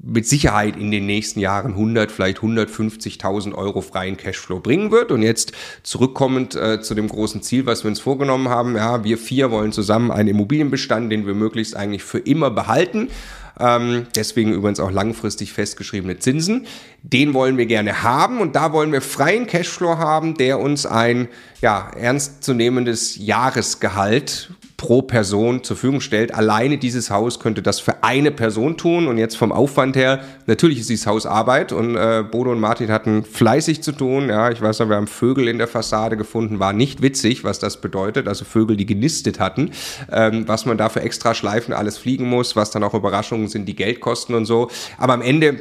mit 0.03 0.27
Sicherheit 0.27 0.77
in 0.77 0.91
den 0.91 1.07
nächsten 1.07 1.38
Jahren 1.38 1.73
100, 1.73 2.11
vielleicht 2.11 2.38
150.000 2.38 3.55
Euro 3.55 3.81
freien 3.81 4.17
Cashflow 4.17 4.59
bringen 4.59 4.91
wird. 4.91 5.12
Und 5.12 5.23
jetzt 5.23 5.53
zurückkommend 5.85 6.57
äh, 6.57 6.81
zu 6.81 6.95
dem 6.95 7.09
großen 7.09 7.43
Ziel, 7.43 7.67
was 7.67 7.85
wir 7.85 7.88
uns 7.88 8.01
vorgenommen 8.01 8.49
haben, 8.49 8.77
ja, 8.77 9.05
wir 9.05 9.17
vier 9.17 9.51
wollen 9.51 9.73
zusammen 9.73 10.11
einen 10.11 10.29
Immobilienbestand, 10.29 11.11
den 11.11 11.27
wir 11.27 11.35
möglichst 11.35 11.77
eigentlich 11.77 12.03
für 12.03 12.19
immer 12.19 12.51
behalten. 12.51 13.09
Ähm, 13.61 14.07
deswegen 14.17 14.53
übrigens 14.53 14.81
auch 14.81 14.91
langfristig 14.91 15.53
festgeschriebene 15.53 16.19
Zinsen. 16.19 16.67
Den 17.03 17.33
wollen 17.33 17.57
wir 17.57 17.67
gerne 17.67 18.03
haben 18.03 18.41
und 18.41 18.57
da 18.57 18.73
wollen 18.73 18.91
wir 18.93 19.03
freien 19.03 19.47
Cashflow 19.47 19.99
haben, 19.99 20.37
der 20.37 20.59
uns 20.59 20.85
ein 20.85 21.29
ja, 21.61 21.91
ernstzunehmendes 21.97 23.19
Jahresgehalt 23.19 24.51
pro 24.83 25.01
Person 25.01 25.62
zur 25.62 25.77
Verfügung 25.77 26.01
stellt. 26.01 26.35
Alleine 26.35 26.77
dieses 26.77 27.09
Haus 27.09 27.38
könnte 27.38 27.62
das 27.62 27.79
für 27.79 28.03
eine 28.03 28.33
Person 28.33 28.77
tun 28.77 29.07
und 29.07 29.16
jetzt 29.16 29.37
vom 29.37 29.53
Aufwand 29.53 29.95
her, 29.95 30.18
natürlich 30.47 30.81
ist 30.81 30.90
dieses 30.90 31.07
Haus 31.07 31.25
Arbeit 31.25 31.71
und 31.71 31.95
äh, 31.95 32.25
Bodo 32.29 32.51
und 32.51 32.59
Martin 32.59 32.90
hatten 32.90 33.23
fleißig 33.23 33.81
zu 33.85 33.92
tun. 33.92 34.29
Ja, 34.29 34.51
ich 34.51 34.61
weiß 34.61 34.81
noch, 34.81 34.88
wir 34.88 34.97
haben 34.97 35.07
Vögel 35.07 35.47
in 35.47 35.59
der 35.59 35.68
Fassade 35.68 36.16
gefunden, 36.16 36.59
war 36.59 36.73
nicht 36.73 37.01
witzig, 37.01 37.45
was 37.45 37.61
das 37.61 37.81
bedeutet. 37.81 38.27
Also 38.27 38.45
Vögel, 38.45 38.77
die 38.77 38.85
genistet 38.85 39.38
hatten, 39.38 39.71
ähm, 40.11 40.49
was 40.49 40.66
man 40.66 40.77
da 40.77 40.88
für 40.88 41.03
extra 41.03 41.33
Schleifen 41.33 41.73
alles 41.73 41.97
fliegen 41.97 42.29
muss, 42.29 42.57
was 42.57 42.73
dann 42.73 42.83
auch 42.83 42.95
Überraschungen 42.95 43.47
sind, 43.47 43.66
die 43.66 43.77
Geld 43.77 44.01
kosten 44.01 44.35
und 44.35 44.47
so. 44.47 44.68
Aber 44.99 45.12
am 45.12 45.23
Ende 45.23 45.61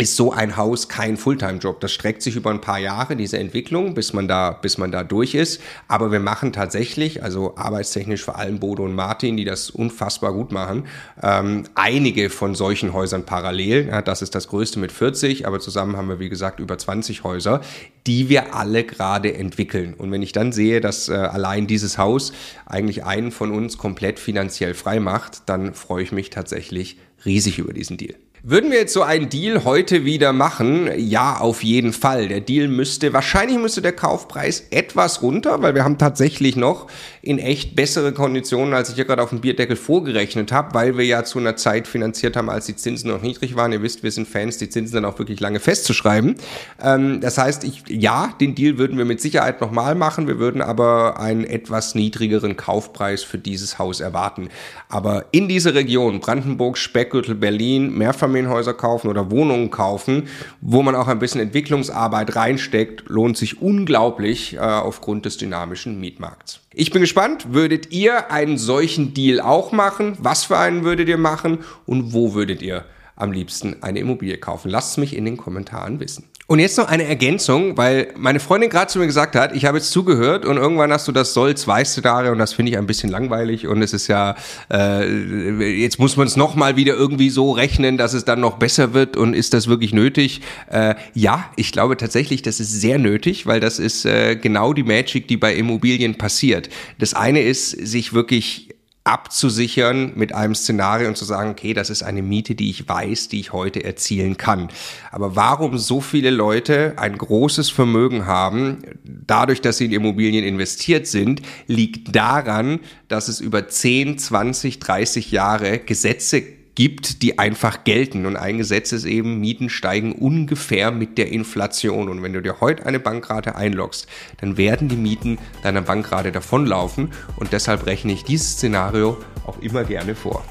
ist 0.00 0.16
so 0.16 0.32
ein 0.32 0.56
Haus 0.56 0.88
kein 0.88 1.16
Fulltime-Job. 1.16 1.80
Das 1.80 1.92
streckt 1.92 2.22
sich 2.22 2.34
über 2.34 2.50
ein 2.50 2.60
paar 2.60 2.78
Jahre, 2.78 3.16
diese 3.16 3.38
Entwicklung, 3.38 3.92
bis 3.92 4.12
man 4.12 4.28
da, 4.28 4.52
bis 4.52 4.78
man 4.78 4.90
da 4.90 5.04
durch 5.04 5.34
ist. 5.34 5.60
Aber 5.88 6.10
wir 6.10 6.20
machen 6.20 6.52
tatsächlich, 6.52 7.22
also 7.22 7.56
arbeitstechnisch 7.56 8.24
vor 8.24 8.38
allem 8.38 8.58
Bodo 8.60 8.84
und 8.84 8.94
Martin, 8.94 9.36
die 9.36 9.44
das 9.44 9.68
unfassbar 9.68 10.32
gut 10.32 10.52
machen, 10.52 10.86
ähm, 11.22 11.64
einige 11.74 12.30
von 12.30 12.54
solchen 12.54 12.94
Häusern 12.94 13.26
parallel. 13.26 13.88
Ja, 13.88 14.00
das 14.00 14.22
ist 14.22 14.34
das 14.34 14.48
größte 14.48 14.78
mit 14.78 14.90
40, 14.90 15.46
aber 15.46 15.60
zusammen 15.60 15.96
haben 15.96 16.08
wir, 16.08 16.18
wie 16.18 16.30
gesagt, 16.30 16.60
über 16.60 16.78
20 16.78 17.22
Häuser, 17.22 17.60
die 18.06 18.30
wir 18.30 18.54
alle 18.54 18.84
gerade 18.84 19.34
entwickeln. 19.34 19.94
Und 19.94 20.10
wenn 20.12 20.22
ich 20.22 20.32
dann 20.32 20.52
sehe, 20.52 20.80
dass 20.80 21.10
äh, 21.10 21.12
allein 21.12 21.66
dieses 21.66 21.98
Haus 21.98 22.32
eigentlich 22.64 23.04
einen 23.04 23.32
von 23.32 23.50
uns 23.50 23.76
komplett 23.76 24.18
finanziell 24.18 24.72
frei 24.72 24.98
macht, 24.98 25.42
dann 25.46 25.74
freue 25.74 26.02
ich 26.02 26.12
mich 26.12 26.30
tatsächlich 26.30 26.96
riesig 27.26 27.58
über 27.58 27.74
diesen 27.74 27.98
Deal. 27.98 28.14
Würden 28.42 28.70
wir 28.70 28.78
jetzt 28.78 28.94
so 28.94 29.02
einen 29.02 29.28
Deal 29.28 29.64
heute 29.64 30.06
wieder 30.06 30.32
machen? 30.32 30.88
Ja, 30.96 31.36
auf 31.36 31.62
jeden 31.62 31.92
Fall. 31.92 32.28
Der 32.28 32.40
Deal 32.40 32.68
müsste, 32.68 33.12
wahrscheinlich 33.12 33.58
müsste 33.58 33.82
der 33.82 33.92
Kaufpreis 33.92 34.64
etwas 34.70 35.20
runter, 35.20 35.60
weil 35.60 35.74
wir 35.74 35.84
haben 35.84 35.98
tatsächlich 35.98 36.56
noch 36.56 36.86
in 37.20 37.38
echt 37.38 37.76
bessere 37.76 38.12
Konditionen, 38.12 38.72
als 38.72 38.88
ich 38.88 38.94
hier 38.94 39.04
gerade 39.04 39.22
auf 39.22 39.28
dem 39.28 39.42
Bierdeckel 39.42 39.76
vorgerechnet 39.76 40.52
habe, 40.52 40.72
weil 40.72 40.96
wir 40.96 41.04
ja 41.04 41.22
zu 41.22 41.38
einer 41.38 41.56
Zeit 41.56 41.86
finanziert 41.86 42.34
haben, 42.34 42.48
als 42.48 42.64
die 42.64 42.76
Zinsen 42.76 43.10
noch 43.10 43.20
niedrig 43.20 43.56
waren. 43.56 43.72
Ihr 43.72 43.82
wisst, 43.82 44.02
wir 44.02 44.10
sind 44.10 44.26
Fans, 44.26 44.56
die 44.56 44.70
Zinsen 44.70 44.94
dann 44.94 45.04
auch 45.04 45.18
wirklich 45.18 45.38
lange 45.38 45.60
festzuschreiben. 45.60 46.36
Ähm, 46.82 47.20
das 47.20 47.36
heißt, 47.36 47.62
ich, 47.64 47.82
ja, 47.88 48.32
den 48.40 48.54
Deal 48.54 48.78
würden 48.78 48.96
wir 48.96 49.04
mit 49.04 49.20
Sicherheit 49.20 49.60
nochmal 49.60 49.94
machen. 49.94 50.28
Wir 50.28 50.38
würden 50.38 50.62
aber 50.62 51.20
einen 51.20 51.44
etwas 51.44 51.94
niedrigeren 51.94 52.56
Kaufpreis 52.56 53.22
für 53.22 53.36
dieses 53.36 53.78
Haus 53.78 54.00
erwarten. 54.00 54.48
Aber 54.88 55.26
in 55.30 55.46
diese 55.46 55.74
Region, 55.74 56.20
Brandenburg, 56.20 56.78
Speckgürtel, 56.78 57.34
Berlin, 57.34 57.98
mehrfach 57.98 58.29
Einfamilienhäuser 58.30 58.74
kaufen 58.74 59.08
oder 59.08 59.30
Wohnungen 59.30 59.70
kaufen, 59.70 60.28
wo 60.60 60.82
man 60.82 60.94
auch 60.94 61.08
ein 61.08 61.18
bisschen 61.18 61.40
Entwicklungsarbeit 61.40 62.36
reinsteckt, 62.36 63.08
lohnt 63.08 63.36
sich 63.36 63.60
unglaublich 63.60 64.54
äh, 64.54 64.58
aufgrund 64.58 65.24
des 65.24 65.36
dynamischen 65.36 66.00
Mietmarkts. 66.00 66.60
Ich 66.72 66.90
bin 66.90 67.00
gespannt, 67.00 67.52
würdet 67.52 67.92
ihr 67.92 68.30
einen 68.30 68.58
solchen 68.58 69.14
Deal 69.14 69.40
auch 69.40 69.72
machen? 69.72 70.16
Was 70.20 70.44
für 70.44 70.58
einen 70.58 70.84
würdet 70.84 71.08
ihr 71.08 71.18
machen 71.18 71.58
und 71.86 72.12
wo 72.12 72.34
würdet 72.34 72.62
ihr 72.62 72.84
am 73.16 73.32
liebsten 73.32 73.82
eine 73.82 73.98
Immobilie 73.98 74.38
kaufen? 74.38 74.70
Lasst 74.70 74.92
es 74.92 74.96
mich 74.98 75.16
in 75.16 75.24
den 75.24 75.36
Kommentaren 75.36 76.00
wissen. 76.00 76.29
Und 76.50 76.58
jetzt 76.58 76.78
noch 76.78 76.88
eine 76.88 77.04
Ergänzung, 77.04 77.76
weil 77.76 78.08
meine 78.16 78.40
Freundin 78.40 78.70
gerade 78.70 78.88
zu 78.88 78.98
mir 78.98 79.06
gesagt 79.06 79.36
hat, 79.36 79.54
ich 79.54 79.66
habe 79.66 79.78
jetzt 79.78 79.92
zugehört 79.92 80.44
und 80.44 80.56
irgendwann 80.56 80.92
hast 80.92 81.06
du 81.06 81.12
das 81.12 81.36
weißt 81.36 81.96
du 81.96 82.00
da 82.00 82.28
und 82.32 82.40
das 82.40 82.54
finde 82.54 82.72
ich 82.72 82.78
ein 82.78 82.88
bisschen 82.88 83.08
langweilig 83.08 83.68
und 83.68 83.82
es 83.82 83.92
ist 83.92 84.08
ja, 84.08 84.34
äh, 84.68 85.80
jetzt 85.80 86.00
muss 86.00 86.16
man 86.16 86.26
es 86.26 86.34
nochmal 86.34 86.74
wieder 86.74 86.94
irgendwie 86.94 87.30
so 87.30 87.52
rechnen, 87.52 87.98
dass 87.98 88.14
es 88.14 88.24
dann 88.24 88.40
noch 88.40 88.58
besser 88.58 88.94
wird 88.94 89.16
und 89.16 89.34
ist 89.34 89.54
das 89.54 89.68
wirklich 89.68 89.92
nötig? 89.92 90.40
Äh, 90.68 90.96
ja, 91.14 91.44
ich 91.54 91.70
glaube 91.70 91.96
tatsächlich, 91.96 92.42
das 92.42 92.58
ist 92.58 92.72
sehr 92.72 92.98
nötig, 92.98 93.46
weil 93.46 93.60
das 93.60 93.78
ist 93.78 94.04
äh, 94.04 94.34
genau 94.34 94.72
die 94.72 94.82
Magic, 94.82 95.28
die 95.28 95.36
bei 95.36 95.54
Immobilien 95.54 96.18
passiert. 96.18 96.68
Das 96.98 97.14
eine 97.14 97.42
ist, 97.42 97.70
sich 97.70 98.12
wirklich 98.12 98.69
abzusichern 99.04 100.12
mit 100.14 100.34
einem 100.34 100.54
Szenario 100.54 101.08
und 101.08 101.16
zu 101.16 101.24
sagen, 101.24 101.50
okay, 101.50 101.72
das 101.72 101.88
ist 101.88 102.02
eine 102.02 102.22
Miete, 102.22 102.54
die 102.54 102.70
ich 102.70 102.88
weiß, 102.88 103.28
die 103.28 103.40
ich 103.40 103.52
heute 103.52 103.82
erzielen 103.82 104.36
kann. 104.36 104.68
Aber 105.10 105.36
warum 105.36 105.78
so 105.78 106.00
viele 106.00 106.30
Leute 106.30 106.94
ein 106.96 107.16
großes 107.16 107.70
Vermögen 107.70 108.26
haben, 108.26 108.82
dadurch, 109.04 109.62
dass 109.62 109.78
sie 109.78 109.86
in 109.86 109.92
Immobilien 109.92 110.44
investiert 110.44 111.06
sind, 111.06 111.40
liegt 111.66 112.14
daran, 112.14 112.80
dass 113.08 113.28
es 113.28 113.40
über 113.40 113.68
10, 113.68 114.18
20, 114.18 114.78
30 114.78 115.30
Jahre 115.30 115.78
Gesetze 115.78 116.59
gibt, 116.80 117.20
die 117.20 117.38
einfach 117.38 117.84
gelten. 117.84 118.24
Und 118.24 118.36
ein 118.36 118.56
Gesetz 118.56 118.92
ist 118.92 119.04
eben, 119.04 119.38
Mieten 119.38 119.68
steigen 119.68 120.12
ungefähr 120.12 120.90
mit 120.90 121.18
der 121.18 121.30
Inflation. 121.30 122.08
Und 122.08 122.22
wenn 122.22 122.32
du 122.32 122.40
dir 122.40 122.62
heute 122.62 122.86
eine 122.86 122.98
Bankrate 122.98 123.54
einloggst, 123.54 124.06
dann 124.38 124.56
werden 124.56 124.88
die 124.88 124.96
Mieten 124.96 125.36
deiner 125.62 125.82
Bankrate 125.82 126.32
davonlaufen. 126.32 127.10
Und 127.36 127.52
deshalb 127.52 127.84
rechne 127.84 128.12
ich 128.12 128.24
dieses 128.24 128.52
Szenario 128.52 129.18
auch 129.46 129.58
immer 129.58 129.84
gerne 129.84 130.14
vor. 130.14 130.42